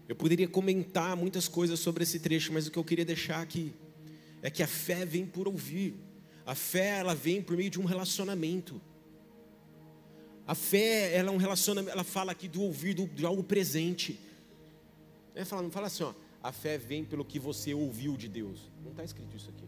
Eu 0.08 0.16
poderia 0.16 0.48
comentar 0.48 1.16
muitas 1.16 1.48
coisas 1.48 1.78
sobre 1.78 2.02
esse 2.02 2.18
trecho, 2.18 2.52
mas 2.52 2.66
o 2.66 2.70
que 2.70 2.78
eu 2.78 2.84
queria 2.84 3.04
deixar 3.04 3.40
aqui 3.40 3.72
é 4.42 4.50
que 4.50 4.62
a 4.62 4.66
fé 4.66 5.06
vem 5.06 5.24
por 5.24 5.46
ouvir. 5.46 5.94
A 6.44 6.54
fé 6.54 6.98
ela 6.98 7.14
vem 7.14 7.40
por 7.40 7.56
meio 7.56 7.70
de 7.70 7.80
um 7.80 7.84
relacionamento. 7.84 8.80
A 10.46 10.54
fé 10.54 11.14
ela 11.14 11.28
é 11.28 11.32
um 11.32 11.36
relacionamento, 11.36 11.92
ela 11.92 12.04
fala 12.04 12.32
aqui 12.32 12.48
do 12.48 12.62
ouvir 12.62 12.94
do, 12.94 13.06
de 13.06 13.24
algo 13.24 13.42
presente. 13.42 14.18
É, 15.34 15.44
fala, 15.44 15.62
não 15.62 15.70
fala 15.70 15.86
assim, 15.86 16.02
ó, 16.02 16.12
a 16.42 16.52
fé 16.52 16.76
vem 16.76 17.04
pelo 17.04 17.24
que 17.24 17.38
você 17.38 17.72
ouviu 17.72 18.16
de 18.16 18.28
Deus. 18.28 18.70
Não 18.82 18.90
está 18.90 19.04
escrito 19.04 19.36
isso 19.36 19.48
aqui. 19.48 19.64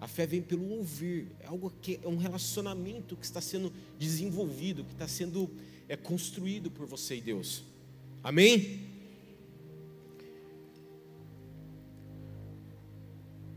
A 0.00 0.08
fé 0.08 0.26
vem 0.26 0.40
pelo 0.40 0.66
ouvir. 0.70 1.28
É 1.40 1.46
algo 1.46 1.70
que 1.82 2.00
é 2.02 2.08
um 2.08 2.16
relacionamento 2.16 3.16
que 3.16 3.24
está 3.24 3.40
sendo 3.40 3.70
desenvolvido, 3.98 4.82
que 4.84 4.92
está 4.92 5.06
sendo 5.06 5.50
é, 5.88 5.96
construído 5.96 6.70
por 6.70 6.86
você 6.86 7.16
e 7.16 7.20
Deus. 7.20 7.62
Amém? 8.22 8.89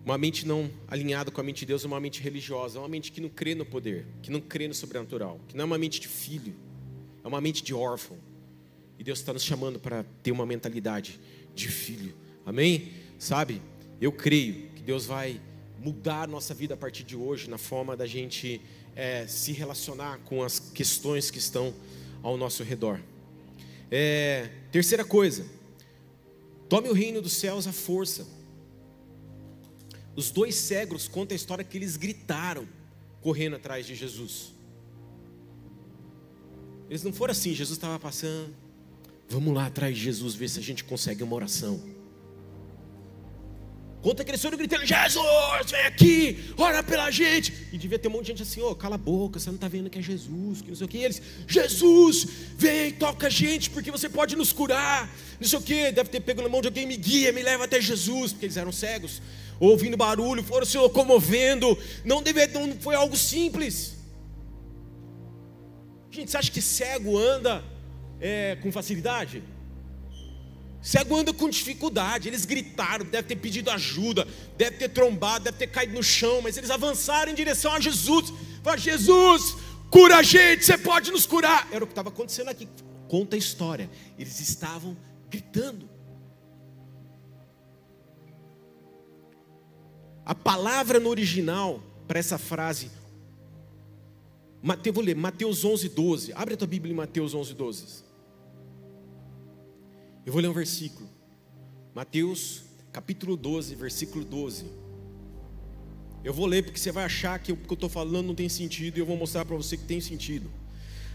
Uma 0.06 0.18
mente 0.18 0.46
não 0.46 0.70
alinhada 0.88 1.32
com 1.32 1.40
a 1.40 1.44
mente 1.44 1.60
de 1.60 1.68
Deus 1.68 1.86
uma 1.86 2.00
mente 2.00 2.22
religiosa, 2.22 2.80
uma 2.80 2.90
mente 2.90 3.12
que 3.12 3.22
não 3.22 3.30
crê 3.30 3.56
no 3.56 3.66
poder, 3.66 4.06
que 4.22 4.30
não 4.30 4.42
crê 4.42 4.68
no 4.68 4.74
sobrenatural, 4.74 5.40
que 5.48 5.56
não 5.56 5.64
é 5.64 5.66
uma 5.66 5.78
mente 5.78 6.00
de 6.02 6.10
filho, 6.10 6.54
é 7.24 7.28
uma 7.28 7.40
mente 7.40 7.64
de 7.64 7.74
órfão. 7.74 8.18
E 9.00 9.04
Deus 9.04 9.20
está 9.20 9.32
nos 9.32 9.44
chamando 9.44 9.80
para 9.80 10.04
ter 10.22 10.32
uma 10.32 10.46
mentalidade 10.46 11.20
de 11.56 11.70
filho. 11.70 12.14
Amém? 12.46 12.92
Sabe? 13.18 13.62
Eu 14.02 14.12
creio 14.12 14.70
que 14.76 14.84
Deus 14.84 15.06
vai 15.06 15.40
mudar 15.80 16.24
a 16.24 16.28
nossa 16.28 16.54
vida 16.54 16.74
a 16.74 16.78
partir 16.78 17.04
de 17.04 17.16
hoje 17.16 17.50
na 17.50 17.58
forma 17.58 17.96
da 17.96 18.06
gente 18.06 18.60
é, 18.96 19.26
se 19.28 19.54
relacionar 19.54 20.20
com 20.20 20.44
as 20.44 20.60
questões 20.60 21.32
que 21.32 21.38
estão 21.38 21.74
ao 22.22 22.38
nosso 22.38 22.64
redor. 22.64 23.00
É, 23.90 24.50
terceira 24.72 25.06
coisa, 25.06 25.46
tome 26.68 26.90
o 26.90 26.94
reino 26.94 27.22
dos 27.22 27.34
céus 27.34 27.68
à 27.68 27.72
força. 27.72 28.26
Os 30.16 30.30
dois 30.30 30.56
cegos 30.56 31.08
contam 31.08 31.34
a 31.34 31.36
história 31.36 31.64
que 31.64 31.78
eles 31.78 31.98
gritaram 31.98 32.68
correndo 33.22 33.56
atrás 33.56 33.86
de 33.86 33.96
Jesus. 33.96 34.54
Eles 36.90 37.04
não 37.04 37.14
foram 37.14 37.32
assim, 37.32 37.54
Jesus 37.54 37.78
estava 37.78 37.98
passando. 38.00 38.54
Vamos 39.28 39.54
lá 39.54 39.66
atrás 39.66 39.96
de 39.96 40.04
Jesus 40.04 40.36
ver 40.36 40.50
se 40.50 40.60
a 40.60 40.62
gente 40.62 40.84
consegue 40.84 41.24
uma 41.24 41.36
oração. 41.36 41.82
Conta 44.04 44.22
aquele 44.22 44.38
senhor 44.38 44.56
gritando: 44.58 44.86
Jesus, 44.86 45.72
vem 45.72 45.82
aqui, 45.86 46.54
ora 46.58 46.84
pela 46.84 47.10
gente. 47.10 47.54
E 47.72 47.78
devia 47.78 47.98
ter 47.98 48.10
um 48.10 48.12
monte 48.12 48.26
de 48.26 48.28
gente 48.34 48.44
assim: 48.44 48.62
ô, 48.62 48.72
oh, 48.72 48.76
cala 48.76 48.96
a 48.96 48.98
boca, 48.98 49.40
você 49.40 49.50
não 49.50 49.56
está 49.56 49.70
vendo 49.70 49.90
que 49.90 49.98
é 49.98 50.02
Jesus, 50.02 50.62
que 50.62 50.68
não 50.68 50.76
sei 50.76 50.86
o 50.86 50.90
que. 50.90 50.98
Eles: 50.98 51.22
Jesus, 51.48 52.28
vem, 52.58 52.92
toca 52.92 53.28
a 53.28 53.30
gente, 53.30 53.70
porque 53.70 53.90
você 53.90 54.10
pode 54.10 54.36
nos 54.36 54.52
curar. 54.52 55.10
Não 55.40 55.48
sei 55.48 55.58
o 55.58 55.62
que. 55.62 55.92
Deve 55.94 56.10
ter 56.10 56.20
pego 56.20 56.42
na 56.42 56.50
mão 56.50 56.62
de 56.62 56.68
alguém, 56.68 56.86
me 56.86 56.98
guia, 56.98 57.32
me 57.32 57.42
leva 57.42 57.64
até 57.64 57.80
Jesus, 57.80 58.34
porque 58.34 58.46
eles 58.46 58.58
eram 58.58 58.74
cegos 58.74 59.22
ouvindo 59.60 59.98
barulho, 59.98 60.44
foram 60.44 60.66
se 60.66 60.78
locomovendo. 60.78 61.78
Não, 62.04 62.22
deve, 62.22 62.48
não 62.48 62.80
foi 62.80 62.96
algo 62.96 63.16
simples. 63.16 63.96
Gente, 66.12 66.30
você 66.30 66.38
acha 66.38 66.52
que 66.52 66.62
cego 66.62 67.18
anda 67.18 67.64
é, 68.20 68.56
com 68.62 68.72
facilidade? 68.72 69.44
Cego 70.82 71.18
anda 71.18 71.34
com 71.34 71.50
dificuldade. 71.50 72.28
Eles 72.28 72.46
gritaram, 72.46 73.06
deve 73.06 73.30
ter 73.30 73.38
pedido 73.38 73.72
ajuda, 73.72 74.28
deve 74.58 74.78
ter 74.78 74.90
trombado, 74.90 75.46
deve 75.46 75.58
ter 75.58 75.68
caído 75.68 75.94
no 75.94 76.04
chão, 76.04 76.42
mas 76.42 76.58
eles 76.58 76.70
avançaram 76.70 77.32
em 77.32 77.36
direção 77.36 77.72
a 77.72 77.80
Jesus. 77.80 78.34
Falaram: 78.62 78.82
Jesus, 78.82 79.56
cura 79.90 80.18
a 80.18 80.24
gente, 80.24 80.66
você 80.66 80.78
pode 80.78 81.10
nos 81.10 81.26
curar. 81.26 81.68
Era 81.72 81.84
o 81.84 81.88
que 81.88 81.94
estava 81.94 82.10
acontecendo 82.10 82.50
aqui. 82.50 82.68
Conta 83.08 83.36
a 83.36 83.40
história. 83.40 83.90
Eles 84.20 84.40
estavam 84.40 84.98
gritando. 85.30 85.93
A 90.26 90.34
palavra 90.34 91.00
no 91.00 91.10
original 91.10 91.82
para 92.08 92.20
essa 92.20 92.38
frase, 92.38 92.90
Mateus, 94.62 94.96
vou 94.96 95.04
ler, 95.04 95.16
Mateus 95.16 95.66
11, 95.66 95.90
12. 95.90 96.34
Abre 96.34 96.54
a 96.54 96.58
tua 96.58 96.68
Bíblia 96.68 96.94
em 96.94 96.96
Mateus 96.96 97.34
11, 97.34 97.54
12. 97.54 98.04
Eu 100.26 100.32
vou 100.32 100.42
ler 100.42 100.48
um 100.48 100.54
versículo. 100.54 101.10
Mateus, 101.94 102.64
capítulo 102.94 103.36
12, 103.36 103.76
versículo 103.76 104.24
12. 104.24 104.66
Eu 106.24 106.34
vou 106.34 106.46
ler 106.46 106.64
porque 106.64 106.80
você 106.80 106.94
vai 106.94 107.04
achar 107.04 107.38
que 107.40 107.52
o 107.52 107.58
que 107.58 107.70
eu 107.70 107.74
estou 107.74 107.90
falando 107.90 108.28
não 108.28 108.36
tem 108.36 108.48
sentido 108.48 108.98
e 108.98 109.02
eu 109.02 109.06
vou 109.06 109.18
mostrar 109.18 109.44
para 109.44 109.58
você 109.58 109.76
que 109.76 109.84
tem 109.84 110.00
sentido. 110.00 110.50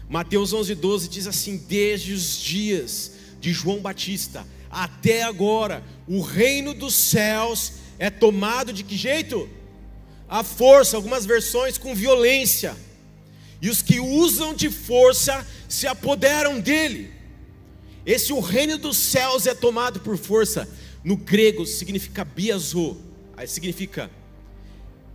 Mateus 0.07 0.53
11, 0.53 0.75
12 0.75 1.09
diz 1.09 1.25
assim: 1.25 1.57
Desde 1.57 2.13
os 2.13 2.37
dias 2.37 3.13
de 3.39 3.51
João 3.51 3.79
Batista 3.79 4.45
até 4.69 5.23
agora, 5.23 5.83
o 6.07 6.21
reino 6.21 6.75
dos 6.75 6.93
céus 6.93 7.73
é 7.99 8.09
tomado 8.09 8.71
de 8.71 8.81
que 8.81 8.95
jeito? 8.95 9.47
A 10.27 10.41
força, 10.41 10.95
algumas 10.95 11.25
versões 11.25 11.77
com 11.77 11.93
violência. 11.93 12.75
E 13.61 13.69
os 13.69 13.81
que 13.81 13.99
usam 13.99 14.53
de 14.53 14.69
força 14.69 15.45
se 15.67 15.85
apoderam 15.85 16.61
dele. 16.61 17.11
Esse 18.05 18.31
o 18.31 18.39
reino 18.39 18.77
dos 18.77 18.97
céus 18.97 19.45
é 19.45 19.53
tomado 19.53 19.99
por 19.99 20.17
força. 20.17 20.67
No 21.03 21.17
grego 21.17 21.65
significa 21.65 22.23
biazo, 22.23 22.97
aí 23.35 23.47
significa 23.47 24.09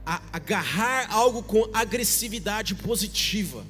agarrar 0.05 1.11
algo 1.11 1.43
com 1.43 1.67
agressividade 1.73 2.75
positiva, 2.75 3.65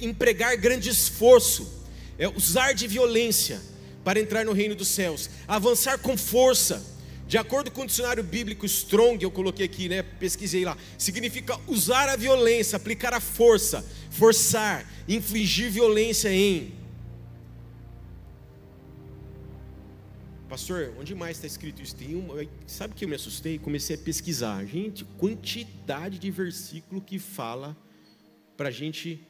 empregar 0.00 0.56
grande 0.56 0.88
esforço, 0.88 1.72
é 2.18 2.28
usar 2.28 2.72
de 2.72 2.88
violência 2.88 3.60
para 4.02 4.18
entrar 4.18 4.44
no 4.44 4.52
reino 4.52 4.74
dos 4.74 4.88
céus, 4.88 5.30
avançar 5.46 5.98
com 5.98 6.16
força 6.16 6.84
de 7.26 7.38
acordo 7.38 7.70
com 7.70 7.82
o 7.82 7.86
dicionário 7.86 8.22
bíblico 8.22 8.66
Strong, 8.66 9.22
eu 9.22 9.30
coloquei 9.30 9.64
aqui, 9.64 9.88
né? 9.88 10.02
Pesquisei 10.02 10.64
lá. 10.64 10.76
Significa 10.98 11.58
usar 11.66 12.08
a 12.08 12.16
violência, 12.16 12.76
aplicar 12.76 13.14
a 13.14 13.20
força, 13.20 13.84
forçar, 14.10 14.86
infligir 15.08 15.70
violência 15.70 16.30
em. 16.30 16.74
Pastor, 20.48 20.92
onde 21.00 21.14
mais 21.14 21.38
está 21.38 21.46
escrito 21.46 21.80
isso? 21.80 21.96
Tem 21.96 22.14
uma, 22.14 22.46
sabe 22.66 22.94
que 22.94 23.04
eu 23.04 23.08
me 23.08 23.14
assustei? 23.14 23.58
Comecei 23.58 23.96
a 23.96 23.98
pesquisar. 23.98 24.62
Gente, 24.66 25.02
quantidade 25.16 26.18
de 26.18 26.30
versículo 26.30 27.00
que 27.00 27.18
fala 27.18 27.74
para 28.56 28.68
a 28.68 28.72
gente 28.72 29.26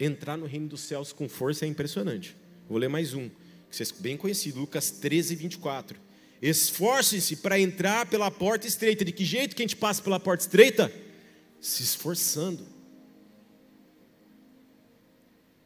entrar 0.00 0.36
no 0.36 0.46
reino 0.46 0.66
dos 0.66 0.80
céus 0.80 1.12
com 1.12 1.28
força 1.28 1.64
é 1.64 1.68
impressionante. 1.68 2.36
Vou 2.68 2.78
ler 2.78 2.88
mais 2.88 3.14
um, 3.14 3.28
que 3.28 3.76
vocês 3.76 3.92
bem 3.92 4.16
conhecido, 4.16 4.58
Lucas 4.58 4.90
13, 4.90 5.36
24. 5.36 6.05
Esforcem-se 6.40 7.36
para 7.36 7.58
entrar 7.58 8.06
pela 8.06 8.30
porta 8.30 8.66
estreita. 8.66 9.04
De 9.04 9.12
que 9.12 9.24
jeito 9.24 9.56
que 9.56 9.62
a 9.62 9.64
gente 9.64 9.76
passa 9.76 10.02
pela 10.02 10.20
porta 10.20 10.44
estreita? 10.44 10.92
Se 11.60 11.82
esforçando. 11.82 12.66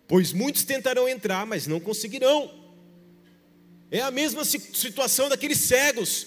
Pois 0.07 0.33
muitos 0.33 0.65
tentarão 0.65 1.09
entrar, 1.09 1.47
mas 1.47 1.67
não 1.67 1.79
conseguirão. 1.79 2.51
É 3.91 4.01
a 4.01 4.11
mesma 4.11 4.45
situação 4.45 5.29
daqueles 5.29 5.59
cegos. 5.59 6.27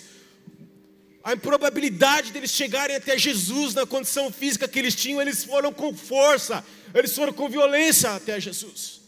A 1.23 1.33
improbabilidade 1.33 2.31
deles 2.33 2.51
chegarem 2.51 2.95
até 2.95 3.17
Jesus 3.17 3.73
na 3.73 3.85
condição 3.85 4.31
física 4.31 4.67
que 4.67 4.77
eles 4.77 4.93
tinham, 4.93 5.21
eles 5.21 5.45
foram 5.45 5.71
com 5.71 5.95
força, 5.95 6.65
eles 6.93 7.15
foram 7.15 7.31
com 7.31 7.47
violência 7.47 8.11
até 8.11 8.39
Jesus. 8.39 9.01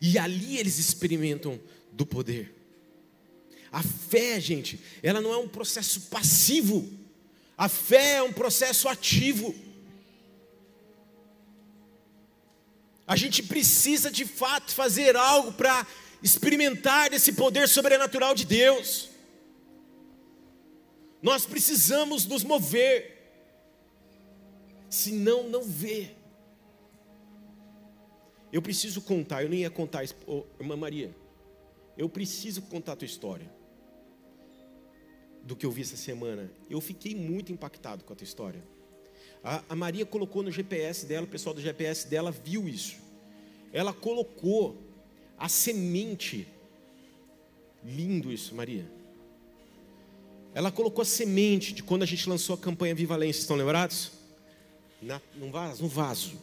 E 0.00 0.18
ali 0.18 0.56
eles 0.56 0.78
experimentam 0.78 1.60
do 1.92 2.06
poder. 2.06 2.59
A 3.72 3.82
fé, 3.82 4.40
gente, 4.40 4.80
ela 5.02 5.20
não 5.20 5.32
é 5.32 5.36
um 5.36 5.48
processo 5.48 6.02
passivo. 6.02 6.88
A 7.56 7.68
fé 7.68 8.16
é 8.16 8.22
um 8.22 8.32
processo 8.32 8.88
ativo. 8.88 9.54
A 13.06 13.14
gente 13.16 13.42
precisa 13.42 14.10
de 14.10 14.24
fato 14.24 14.74
fazer 14.74 15.16
algo 15.16 15.52
para 15.52 15.86
experimentar 16.22 17.12
esse 17.12 17.32
poder 17.32 17.68
sobrenatural 17.68 18.34
de 18.34 18.44
Deus. 18.44 19.08
Nós 21.22 21.46
precisamos 21.46 22.24
nos 22.26 22.42
mover, 22.42 23.18
senão 24.88 25.48
não 25.48 25.62
vê. 25.62 26.12
Eu 28.52 28.60
preciso 28.60 29.00
contar, 29.00 29.44
eu 29.44 29.48
nem 29.48 29.60
ia 29.60 29.70
contar, 29.70 30.04
oh, 30.26 30.44
irmã 30.58 30.76
Maria, 30.76 31.14
eu 31.96 32.08
preciso 32.08 32.62
contar 32.62 32.92
a 32.92 32.96
tua 32.96 33.06
história 33.06 33.59
do 35.42 35.56
que 35.56 35.66
eu 35.66 35.70
vi 35.70 35.82
essa 35.82 35.96
semana. 35.96 36.50
Eu 36.68 36.80
fiquei 36.80 37.14
muito 37.14 37.52
impactado 37.52 38.04
com 38.04 38.12
a 38.12 38.16
tua 38.16 38.24
história. 38.24 38.62
A, 39.42 39.62
a 39.70 39.76
Maria 39.76 40.04
colocou 40.04 40.42
no 40.42 40.50
GPS 40.50 41.06
dela, 41.06 41.24
o 41.24 41.28
pessoal 41.28 41.54
do 41.54 41.60
GPS 41.60 42.06
dela 42.06 42.30
viu 42.30 42.68
isso. 42.68 42.96
Ela 43.72 43.92
colocou 43.92 44.76
a 45.38 45.48
semente. 45.48 46.46
Lindo 47.82 48.30
isso, 48.30 48.54
Maria. 48.54 48.86
ela 50.52 50.70
colocou 50.70 51.00
a 51.00 51.04
semente 51.04 51.72
de 51.72 51.82
quando 51.82 52.02
a 52.02 52.06
gente 52.06 52.28
lançou 52.28 52.54
a 52.54 52.58
campanha 52.58 52.94
Viva 52.94 53.14
Valência, 53.14 53.40
estão 53.40 53.56
lembrados? 53.56 54.12
Na, 55.00 55.20
no 55.34 55.50
vaso, 55.50 55.82
no 55.82 55.88
vaso. 55.88 56.38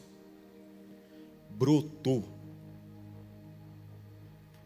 Brotou. 1.52 2.37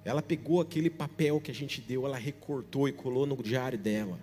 Ela 0.04 0.22
pegou 0.22 0.62
aquele 0.62 0.90
papel 0.90 1.40
que 1.40 1.52
a 1.52 1.54
gente 1.54 1.80
deu, 1.80 2.06
ela 2.06 2.18
recortou 2.18 2.88
e 2.88 2.92
colou 2.92 3.26
no 3.26 3.42
diário 3.42 3.78
dela. 3.78 4.20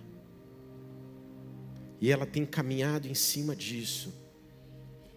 E 2.01 2.11
ela 2.11 2.25
tem 2.25 2.45
caminhado 2.45 3.07
em 3.07 3.13
cima 3.13 3.55
disso. 3.55 4.13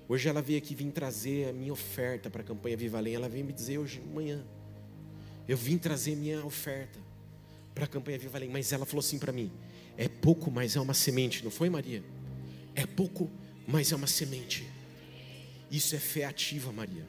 Hoje 0.09 0.29
ela 0.29 0.43
veio 0.43 0.59
aqui 0.59 0.75
vir 0.75 0.91
trazer 0.91 1.49
a 1.49 1.53
minha 1.53 1.73
oferta 1.73 2.29
para 2.29 2.43
a 2.43 2.45
campanha 2.45 2.77
Viva 2.77 2.99
Além. 2.99 3.15
Ela 3.15 3.29
veio 3.29 3.45
me 3.45 3.53
dizer 3.53 3.79
hoje 3.79 4.01
manhã. 4.01 4.45
Eu 5.49 5.57
vim 5.57 5.79
trazer 5.79 6.17
minha 6.17 6.45
oferta 6.45 6.99
para 7.75 7.85
a 7.85 7.89
campanha 7.89 8.19
Viva 8.19 8.39
Além. 8.39 8.51
Mas 8.51 8.73
ela 8.73 8.85
falou 8.85 9.01
assim 9.01 9.19
para 9.19 9.33
mim: 9.33 9.51
é 9.97 10.09
pouco, 10.09 10.51
mas 10.51 10.77
é 10.77 10.81
uma 10.81 10.95
semente, 10.95 11.43
não 11.43 11.51
foi, 11.51 11.71
Maria? 11.71 12.03
É 12.75 12.85
pouco, 12.87 13.31
mas 13.67 13.93
é 13.93 13.97
uma 13.97 14.07
semente. 14.07 14.69
Isso 15.71 15.95
é 15.95 15.99
fé 15.99 16.25
ativa, 16.25 16.71
Maria. 16.73 17.07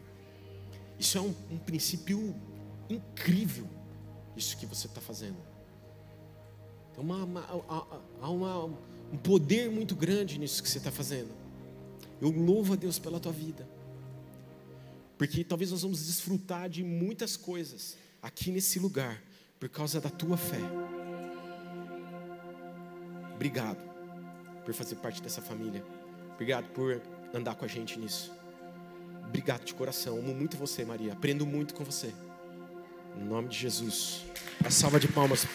Isso 1.00 1.18
é 1.18 1.22
um, 1.22 1.34
um 1.52 1.58
princípio 1.58 2.34
incrível, 2.90 3.68
isso 4.36 4.58
que 4.58 4.66
você 4.66 4.88
está 4.88 5.02
fazendo. 5.02 5.38
Então, 6.92 7.04
uma, 7.04 7.24
uma, 7.24 7.42
há 8.22 8.30
uma, 8.30 8.66
um 8.66 9.18
poder 9.18 9.70
muito 9.70 9.96
grande 9.96 10.38
nisso 10.38 10.62
que 10.62 10.70
você 10.70 10.78
está 10.78 10.92
fazendo. 10.92 11.32
Eu 12.22 12.30
louvo 12.30 12.74
a 12.74 12.76
Deus 12.76 13.00
pela 13.00 13.20
tua 13.20 13.32
vida, 13.32 13.68
porque 15.18 15.44
talvez 15.44 15.72
nós 15.72 15.82
vamos 15.82 16.06
desfrutar 16.06 16.70
de 16.70 16.84
muitas 16.84 17.36
coisas 17.36 17.98
aqui 18.22 18.52
nesse 18.52 18.80
lugar 18.80 19.22
por 19.60 19.70
causa 19.70 20.00
da 20.00 20.10
tua 20.10 20.38
fé. 20.38 20.60
Obrigado 23.34 23.82
por 24.64 24.74
fazer 24.74 24.96
parte 24.96 25.22
dessa 25.22 25.42
família. 25.42 25.84
Obrigado 26.34 26.70
por 26.70 27.02
andar 27.34 27.56
com 27.56 27.66
a 27.66 27.68
gente 27.68 28.00
nisso. 28.00 28.32
Obrigado 29.28 29.66
de 29.66 29.74
coração. 29.74 30.18
Amo 30.18 30.34
muito 30.34 30.58
você, 30.58 30.86
Maria. 30.86 31.14
Aprendo 31.14 31.46
muito 31.46 31.74
com 31.74 31.84
você. 31.84 32.14
Em 33.18 33.24
nome 33.24 33.50
de 33.50 33.58
Jesus. 33.58 34.26
A 34.66 34.70
salva 34.70 35.00
de 35.00 35.08
palmas 35.08 35.46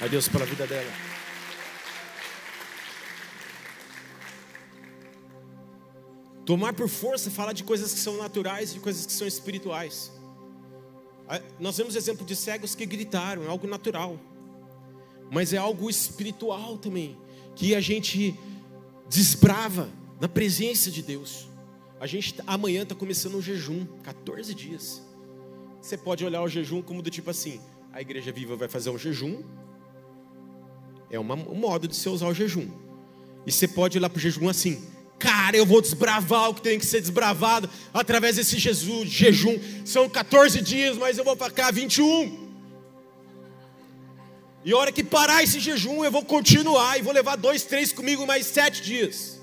a 0.00 0.06
Deus 0.06 0.28
pela 0.28 0.44
vida 0.44 0.66
dela. 0.66 0.90
Tomar 6.44 6.74
por 6.74 6.88
força 6.88 7.30
fala 7.30 7.54
de 7.54 7.64
coisas 7.64 7.94
que 7.94 8.00
são 8.00 8.18
naturais 8.18 8.70
e 8.70 8.74
de 8.74 8.80
coisas 8.80 9.06
que 9.06 9.12
são 9.12 9.26
espirituais. 9.26 10.12
Nós 11.58 11.76
vemos 11.76 11.96
exemplo 11.96 12.26
de 12.26 12.36
cegos 12.36 12.74
que 12.74 12.84
gritaram, 12.84 13.44
é 13.44 13.48
algo 13.48 13.66
natural 13.66 14.20
mas 15.30 15.52
é 15.52 15.56
algo 15.56 15.88
espiritual 15.90 16.78
também, 16.78 17.16
que 17.56 17.74
a 17.74 17.80
gente 17.80 18.38
desbrava 19.08 19.90
na 20.20 20.28
presença 20.28 20.90
de 20.90 21.02
Deus. 21.02 21.48
A 22.00 22.06
gente 22.06 22.34
amanhã 22.46 22.82
está 22.82 22.94
começando 22.94 23.36
um 23.36 23.42
jejum, 23.42 23.84
14 24.02 24.54
dias. 24.54 25.02
Você 25.84 25.98
pode 25.98 26.24
olhar 26.24 26.40
o 26.40 26.48
jejum 26.48 26.80
como 26.80 27.02
do 27.02 27.10
tipo 27.10 27.28
assim: 27.28 27.60
a 27.92 28.00
igreja 28.00 28.32
viva 28.32 28.56
vai 28.56 28.68
fazer 28.68 28.88
um 28.88 28.96
jejum, 28.96 29.42
é 31.10 31.20
uma, 31.20 31.34
um 31.34 31.54
modo 31.54 31.86
de 31.86 31.94
se 31.94 32.08
usar 32.08 32.26
o 32.26 32.32
jejum. 32.32 32.66
E 33.46 33.52
você 33.52 33.68
pode 33.68 33.98
olhar 33.98 34.08
para 34.08 34.16
o 34.16 34.20
jejum 34.20 34.48
assim: 34.48 34.82
cara, 35.18 35.58
eu 35.58 35.66
vou 35.66 35.82
desbravar 35.82 36.48
o 36.48 36.54
que 36.54 36.62
tem 36.62 36.78
que 36.78 36.86
ser 36.86 37.02
desbravado 37.02 37.68
através 37.92 38.36
desse 38.36 38.58
Jesus, 38.58 39.10
jejum. 39.10 39.60
São 39.84 40.08
14 40.08 40.62
dias, 40.62 40.96
mas 40.96 41.18
eu 41.18 41.24
vou 41.24 41.36
para 41.36 41.52
cá 41.52 41.70
21. 41.70 42.48
E 44.64 44.72
a 44.72 44.76
hora 44.78 44.90
que 44.90 45.04
parar 45.04 45.42
esse 45.42 45.60
jejum, 45.60 46.02
eu 46.02 46.10
vou 46.10 46.24
continuar 46.24 46.98
e 46.98 47.02
vou 47.02 47.12
levar 47.12 47.36
dois, 47.36 47.62
três 47.62 47.92
comigo 47.92 48.26
mais 48.26 48.46
sete 48.46 48.80
dias. 48.80 49.38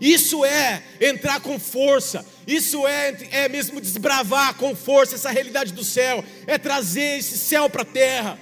Isso 0.00 0.44
é 0.44 0.82
entrar 1.00 1.40
com 1.40 1.58
força, 1.58 2.26
isso 2.46 2.86
é, 2.86 3.16
é 3.30 3.48
mesmo 3.48 3.80
desbravar 3.80 4.54
com 4.54 4.74
força 4.74 5.14
essa 5.14 5.30
realidade 5.30 5.72
do 5.72 5.84
céu, 5.84 6.24
é 6.46 6.58
trazer 6.58 7.18
esse 7.18 7.38
céu 7.38 7.70
para 7.70 7.82
a 7.82 7.86
terra. 7.86 8.38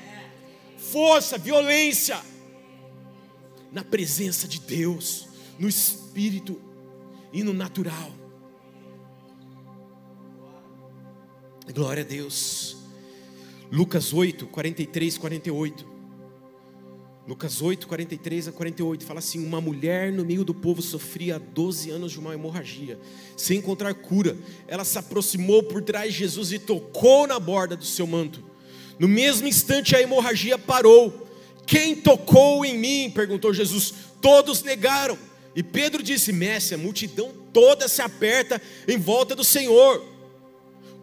Força, 0.79 1.39
violência, 1.39 2.21
na 3.71 3.85
presença 3.85 4.47
de 4.47 4.61
Deus, 4.61 5.29
no 5.59 5.69
espírito 5.69 6.61
e 7.33 7.43
no 7.43 7.53
natural. 7.53 8.13
Glória 11.73 12.03
a 12.03 12.07
Deus. 12.07 12.77
Lucas 13.71 14.13
8, 14.13 14.47
43, 14.49 15.17
48. 15.17 15.92
Lucas 17.27 17.63
8, 17.63 17.87
43 17.87 18.49
a 18.49 18.53
48 18.53 19.05
fala 19.05 19.21
assim: 19.21 19.45
Uma 19.45 19.61
mulher 19.61 20.13
no 20.13 20.25
meio 20.25 20.45
do 20.45 20.53
povo 20.53 20.83
sofria 20.83 21.37
há 21.37 21.39
12 21.39 21.89
anos 21.91 22.11
de 22.11 22.19
uma 22.19 22.35
hemorragia, 22.35 22.99
sem 23.37 23.59
encontrar 23.59 23.95
cura. 23.95 24.37
Ela 24.67 24.85
se 24.85 24.99
aproximou 24.99 25.63
por 25.63 25.83
trás 25.83 26.13
de 26.13 26.19
Jesus 26.19 26.51
e 26.51 26.59
tocou 26.59 27.29
na 27.29 27.39
borda 27.39 27.77
do 27.77 27.85
seu 27.85 28.09
manto. 28.09 28.43
No 28.99 29.07
mesmo 29.07 29.47
instante 29.47 29.95
a 29.95 30.01
hemorragia 30.03 30.59
parou. 30.59 31.29
Quem 31.65 31.95
tocou 31.95 32.65
em 32.65 32.77
mim? 32.77 33.13
perguntou 33.15 33.55
Jesus. 33.55 33.95
Todos 34.21 34.65
negaram. 34.65 35.17
E 35.55 35.63
Pedro 35.63 36.03
disse: 36.03 36.33
Mestre, 36.33 36.75
a 36.75 36.79
multidão 36.79 37.33
toda 37.53 37.87
se 37.87 38.03
aperta 38.03 38.61
em 38.89 38.99
volta 38.99 39.37
do 39.37 39.45
Senhor. 39.45 40.05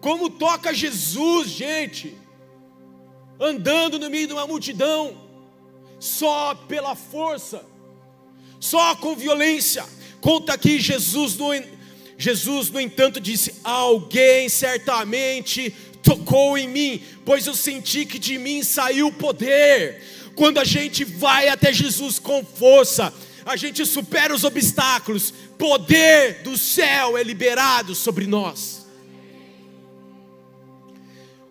Como 0.01 0.29
toca 0.29 0.73
Jesus, 0.73 1.49
gente? 1.49 2.13
Andando 3.39 3.97
no 3.97 4.09
meio 4.09 4.27
de 4.27 4.33
uma 4.33 4.45
multidão 4.45 5.28
só 5.99 6.55
pela 6.55 6.95
força, 6.95 7.65
só 8.59 8.95
com 8.95 9.15
violência. 9.15 9.85
Conta 10.21 10.53
aqui 10.53 10.79
Jesus, 10.79 11.35
no, 11.37 11.49
Jesus, 12.17 12.69
no 12.69 12.79
entanto, 12.79 13.19
disse: 13.19 13.55
Alguém 13.63 14.49
certamente 14.49 15.73
tocou 16.01 16.57
em 16.57 16.67
mim, 16.67 17.01
pois 17.25 17.45
eu 17.45 17.53
senti 17.53 18.05
que 18.05 18.19
de 18.19 18.37
mim 18.37 18.63
saiu 18.63 19.11
poder. 19.11 20.01
Quando 20.35 20.57
a 20.57 20.63
gente 20.63 21.03
vai 21.03 21.49
até 21.49 21.73
Jesus 21.73 22.17
com 22.17 22.45
força, 22.45 23.13
a 23.45 23.55
gente 23.55 23.85
supera 23.85 24.33
os 24.33 24.43
obstáculos, 24.43 25.33
poder 25.57 26.43
do 26.43 26.57
céu 26.57 27.17
é 27.17 27.23
liberado 27.23 27.93
sobre 27.93 28.25
nós. 28.25 28.87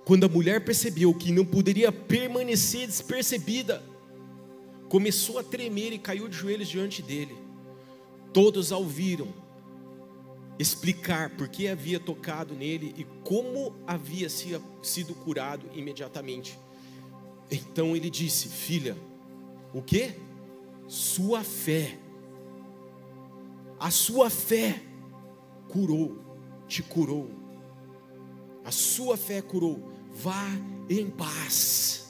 Quando 0.04 0.24
a 0.24 0.28
mulher 0.28 0.64
percebeu 0.64 1.12
que 1.12 1.30
não 1.30 1.44
poderia 1.44 1.92
permanecer 1.92 2.87
despercebida, 2.87 3.82
começou 4.88 5.38
a 5.38 5.42
tremer 5.42 5.92
e 5.92 5.98
caiu 5.98 6.29
de 6.29 6.37
joelhos 6.37 6.68
diante 6.68 7.03
dele. 7.03 7.37
Todos 8.33 8.72
a 8.72 8.77
ouviram 8.77 9.29
explicar 10.59 11.31
por 11.31 11.48
que 11.48 11.68
havia 11.68 12.01
tocado 12.01 12.55
nele 12.55 12.94
e 12.96 13.05
como 13.22 13.74
havia 13.87 14.29
sido 14.29 15.14
curado 15.14 15.66
imediatamente. 15.74 16.59
Então 17.51 17.94
ele 17.94 18.11
disse: 18.11 18.48
Filha, 18.48 18.96
o 19.72 19.83
que? 19.83 20.14
Sua 20.87 21.44
fé, 21.44 21.98
a 23.79 23.90
sua 23.90 24.31
fé 24.31 24.83
curou, 25.68 26.18
te 26.66 26.83
curou, 26.83 27.31
a 28.64 28.70
sua 28.70 29.18
fé 29.18 29.42
curou, 29.42 29.92
vá 30.11 30.46
em 30.88 31.11
paz 31.11 32.08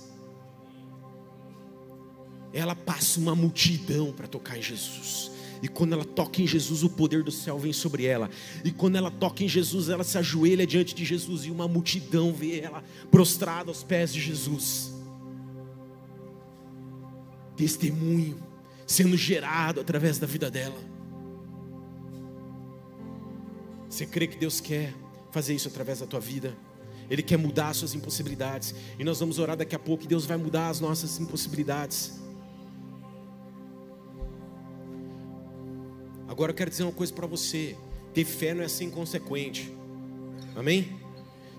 ela 2.52 2.74
passa 2.74 3.20
uma 3.20 3.34
multidão 3.34 4.12
para 4.12 4.26
tocar 4.26 4.58
em 4.58 4.62
Jesus. 4.62 5.30
E 5.62 5.68
quando 5.68 5.92
ela 5.92 6.04
toca 6.04 6.40
em 6.40 6.46
Jesus, 6.46 6.82
o 6.82 6.90
poder 6.90 7.22
do 7.22 7.32
céu 7.32 7.58
vem 7.58 7.72
sobre 7.72 8.04
ela. 8.04 8.30
E 8.64 8.70
quando 8.70 8.96
ela 8.96 9.10
toca 9.10 9.42
em 9.42 9.48
Jesus, 9.48 9.88
ela 9.88 10.04
se 10.04 10.16
ajoelha 10.16 10.66
diante 10.66 10.94
de 10.94 11.04
Jesus 11.04 11.44
e 11.44 11.50
uma 11.50 11.66
multidão 11.66 12.32
vê 12.32 12.60
ela 12.60 12.82
prostrada 13.10 13.70
aos 13.70 13.82
pés 13.82 14.12
de 14.12 14.20
Jesus. 14.20 14.92
Testemunho 17.56 18.40
sendo 18.86 19.16
gerado 19.16 19.80
através 19.80 20.18
da 20.18 20.26
vida 20.26 20.50
dela. 20.50 20.78
Você 23.88 24.06
crê 24.06 24.26
que 24.26 24.38
Deus 24.38 24.60
quer 24.60 24.94
fazer 25.32 25.54
isso 25.54 25.68
através 25.68 25.98
da 25.98 26.06
tua 26.06 26.20
vida? 26.20 26.56
Ele 27.10 27.22
quer 27.22 27.36
mudar 27.36 27.70
as 27.70 27.78
suas 27.78 27.94
impossibilidades. 27.94 28.74
E 28.98 29.02
nós 29.02 29.18
vamos 29.18 29.38
orar 29.38 29.56
daqui 29.56 29.74
a 29.74 29.78
pouco 29.78 30.04
e 30.04 30.06
Deus 30.06 30.24
vai 30.24 30.36
mudar 30.36 30.68
as 30.68 30.78
nossas 30.78 31.18
impossibilidades. 31.18 32.27
Agora 36.28 36.50
eu 36.52 36.54
quero 36.54 36.70
dizer 36.70 36.82
uma 36.82 36.92
coisa 36.92 37.12
para 37.12 37.26
você: 37.26 37.74
ter 38.12 38.24
fé 38.24 38.52
não 38.52 38.62
é 38.62 38.68
ser 38.68 38.84
inconsequente, 38.84 39.72
amém? 40.54 40.96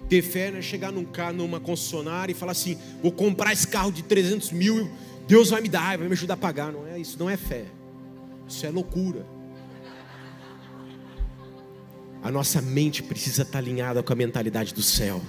Ter 0.07 0.21
fé 0.21 0.51
não 0.51 0.59
é 0.59 0.61
chegar 0.61 0.91
num 0.91 1.03
carro, 1.03 1.33
numa 1.33 1.59
concessionária 1.59 2.31
e 2.31 2.35
falar 2.35 2.51
assim: 2.51 2.77
vou 3.01 3.11
comprar 3.11 3.51
esse 3.51 3.67
carro 3.67 3.91
de 3.91 4.03
300 4.03 4.51
mil, 4.51 4.89
Deus 5.27 5.49
vai 5.49 5.59
me 5.61 5.67
dar, 5.67 5.97
vai 5.97 6.07
me 6.07 6.13
ajudar 6.13 6.35
a 6.35 6.37
pagar. 6.37 6.71
Não 6.71 6.87
é 6.87 6.99
isso, 6.99 7.17
não 7.17 7.29
é 7.29 7.35
fé, 7.35 7.65
isso 8.47 8.65
é 8.65 8.69
loucura. 8.69 9.25
A 12.21 12.29
nossa 12.29 12.61
mente 12.61 13.01
precisa 13.01 13.43
estar 13.43 13.59
alinhada 13.59 14.03
com 14.03 14.13
a 14.13 14.15
mentalidade 14.15 14.73
do 14.73 14.81
céu. 14.81 15.21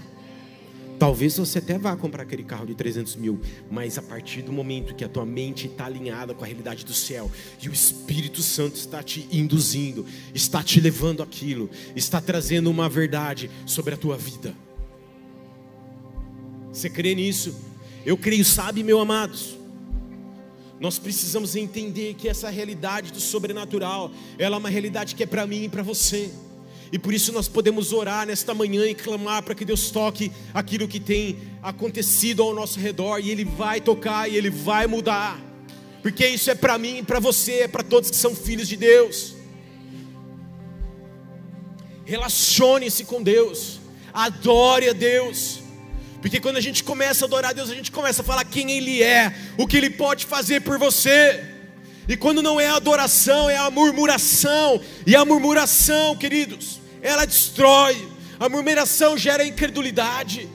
Talvez 1.00 1.38
você 1.38 1.60
até 1.60 1.78
vá 1.78 1.96
comprar 1.96 2.24
aquele 2.24 2.44
carro 2.44 2.66
de 2.66 2.74
300 2.74 3.16
mil, 3.16 3.40
mas 3.70 3.96
a 3.96 4.02
partir 4.02 4.42
do 4.42 4.52
momento 4.52 4.94
que 4.94 5.02
a 5.02 5.08
tua 5.08 5.24
mente 5.24 5.66
está 5.66 5.86
alinhada 5.86 6.34
com 6.34 6.44
a 6.44 6.46
realidade 6.46 6.84
do 6.84 6.92
céu 6.92 7.30
e 7.58 7.70
o 7.70 7.72
Espírito 7.72 8.42
Santo 8.42 8.74
está 8.76 9.02
te 9.02 9.26
induzindo, 9.32 10.04
está 10.34 10.62
te 10.62 10.78
levando 10.78 11.22
aquilo, 11.22 11.70
está 11.96 12.20
trazendo 12.20 12.70
uma 12.70 12.86
verdade 12.86 13.50
sobre 13.64 13.94
a 13.94 13.96
tua 13.96 14.18
vida. 14.18 14.54
Você 16.70 16.90
crê 16.90 17.14
nisso? 17.14 17.58
Eu 18.04 18.18
creio, 18.18 18.44
sabe, 18.44 18.84
meu 18.84 19.00
amados? 19.00 19.56
Nós 20.78 20.98
precisamos 20.98 21.56
entender 21.56 22.12
que 22.12 22.28
essa 22.28 22.50
realidade 22.50 23.10
do 23.10 23.20
sobrenatural, 23.20 24.12
ela 24.38 24.56
é 24.56 24.58
uma 24.58 24.68
realidade 24.68 25.14
que 25.14 25.22
é 25.22 25.26
para 25.26 25.46
mim 25.46 25.64
e 25.64 25.68
para 25.70 25.82
você. 25.82 26.30
E 26.92 26.98
por 26.98 27.14
isso 27.14 27.32
nós 27.32 27.46
podemos 27.46 27.92
orar 27.92 28.26
nesta 28.26 28.52
manhã 28.52 28.84
e 28.86 28.94
clamar 28.94 29.42
para 29.42 29.54
que 29.54 29.64
Deus 29.64 29.90
toque 29.90 30.32
aquilo 30.52 30.88
que 30.88 30.98
tem 30.98 31.38
acontecido 31.62 32.42
ao 32.42 32.52
nosso 32.52 32.80
redor 32.80 33.20
e 33.20 33.30
Ele 33.30 33.44
vai 33.44 33.80
tocar 33.80 34.28
e 34.28 34.36
Ele 34.36 34.50
vai 34.50 34.86
mudar, 34.86 35.40
porque 36.02 36.26
isso 36.26 36.50
é 36.50 36.54
para 36.54 36.76
mim 36.78 37.04
para 37.04 37.20
você, 37.20 37.60
é 37.60 37.68
para 37.68 37.84
todos 37.84 38.10
que 38.10 38.16
são 38.16 38.34
filhos 38.34 38.66
de 38.66 38.76
Deus. 38.76 39.34
Relacione-se 42.04 43.04
com 43.04 43.22
Deus, 43.22 43.78
adore 44.12 44.88
a 44.88 44.92
Deus, 44.92 45.60
porque 46.20 46.40
quando 46.40 46.56
a 46.56 46.60
gente 46.60 46.82
começa 46.82 47.24
a 47.24 47.26
adorar 47.26 47.50
a 47.50 47.54
Deus, 47.54 47.70
a 47.70 47.74
gente 47.74 47.92
começa 47.92 48.22
a 48.22 48.24
falar 48.24 48.44
quem 48.44 48.72
Ele 48.72 49.00
é, 49.00 49.32
o 49.56 49.66
que 49.66 49.76
Ele 49.76 49.90
pode 49.90 50.26
fazer 50.26 50.60
por 50.60 50.76
você. 50.76 51.44
E 52.08 52.16
quando 52.16 52.42
não 52.42 52.60
é 52.60 52.66
adoração, 52.66 53.48
é 53.48 53.56
a 53.56 53.70
murmuração. 53.70 54.80
E 55.06 55.14
a 55.14 55.24
murmuração, 55.24 56.16
queridos, 56.16 56.79
ela 57.02 57.24
destrói. 57.24 58.08
A 58.38 58.48
murmuração 58.48 59.18
gera 59.18 59.44
incredulidade. 59.44 60.48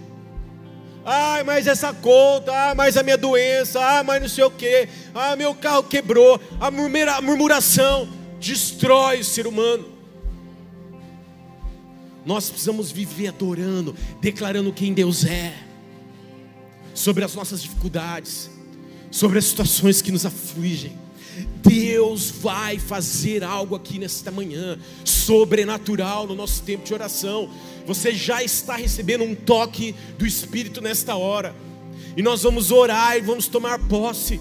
Ai, 1.05 1.43
mas 1.43 1.67
essa 1.67 1.93
conta, 1.93 2.51
ah, 2.51 2.73
mas 2.73 2.97
a 2.97 3.03
minha 3.03 3.17
doença, 3.17 3.79
ah, 3.79 4.03
mas 4.03 4.19
não 4.19 4.27
sei 4.27 4.43
o 4.43 4.49
que, 4.49 4.89
ah, 5.13 5.35
meu 5.35 5.53
carro 5.53 5.83
quebrou. 5.83 6.41
A, 6.59 6.71
murmura, 6.71 7.13
a 7.13 7.21
murmuração 7.21 8.09
destrói 8.39 9.19
o 9.19 9.23
ser 9.23 9.45
humano. 9.45 9.85
Nós 12.25 12.49
precisamos 12.49 12.91
viver 12.91 13.27
adorando, 13.27 13.95
declarando 14.19 14.73
quem 14.73 14.93
Deus 14.93 15.23
é, 15.23 15.53
sobre 16.91 17.23
as 17.23 17.35
nossas 17.35 17.61
dificuldades, 17.61 18.49
sobre 19.11 19.37
as 19.37 19.45
situações 19.45 20.01
que 20.01 20.11
nos 20.11 20.25
afligem. 20.25 21.04
Deus 21.63 22.29
vai 22.29 22.79
fazer 22.79 23.43
algo 23.43 23.75
aqui 23.75 23.99
nesta 23.99 24.31
manhã, 24.31 24.77
sobrenatural 25.03 26.27
no 26.27 26.35
nosso 26.35 26.63
tempo 26.63 26.85
de 26.85 26.93
oração. 26.93 27.49
Você 27.85 28.13
já 28.13 28.43
está 28.43 28.75
recebendo 28.75 29.23
um 29.23 29.35
toque 29.35 29.95
do 30.17 30.25
Espírito 30.25 30.81
nesta 30.81 31.15
hora, 31.15 31.55
e 32.15 32.21
nós 32.21 32.43
vamos 32.43 32.71
orar 32.71 33.17
e 33.17 33.21
vamos 33.21 33.47
tomar 33.47 33.79
posse. 33.87 34.39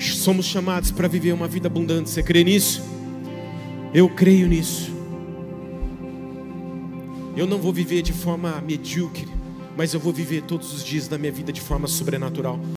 Somos 0.00 0.46
chamados 0.46 0.90
para 0.90 1.08
viver 1.08 1.32
uma 1.32 1.48
vida 1.48 1.68
abundante. 1.68 2.10
Você 2.10 2.22
crê 2.22 2.44
nisso? 2.44 2.82
Eu 3.94 4.08
creio 4.10 4.46
nisso. 4.46 4.97
Eu 7.38 7.46
não 7.46 7.56
vou 7.56 7.72
viver 7.72 8.02
de 8.02 8.12
forma 8.12 8.60
medíocre, 8.60 9.28
mas 9.76 9.94
eu 9.94 10.00
vou 10.00 10.12
viver 10.12 10.42
todos 10.42 10.74
os 10.74 10.84
dias 10.84 11.06
da 11.06 11.16
minha 11.16 11.30
vida 11.30 11.52
de 11.52 11.60
forma 11.60 11.86
sobrenatural. 11.86 12.58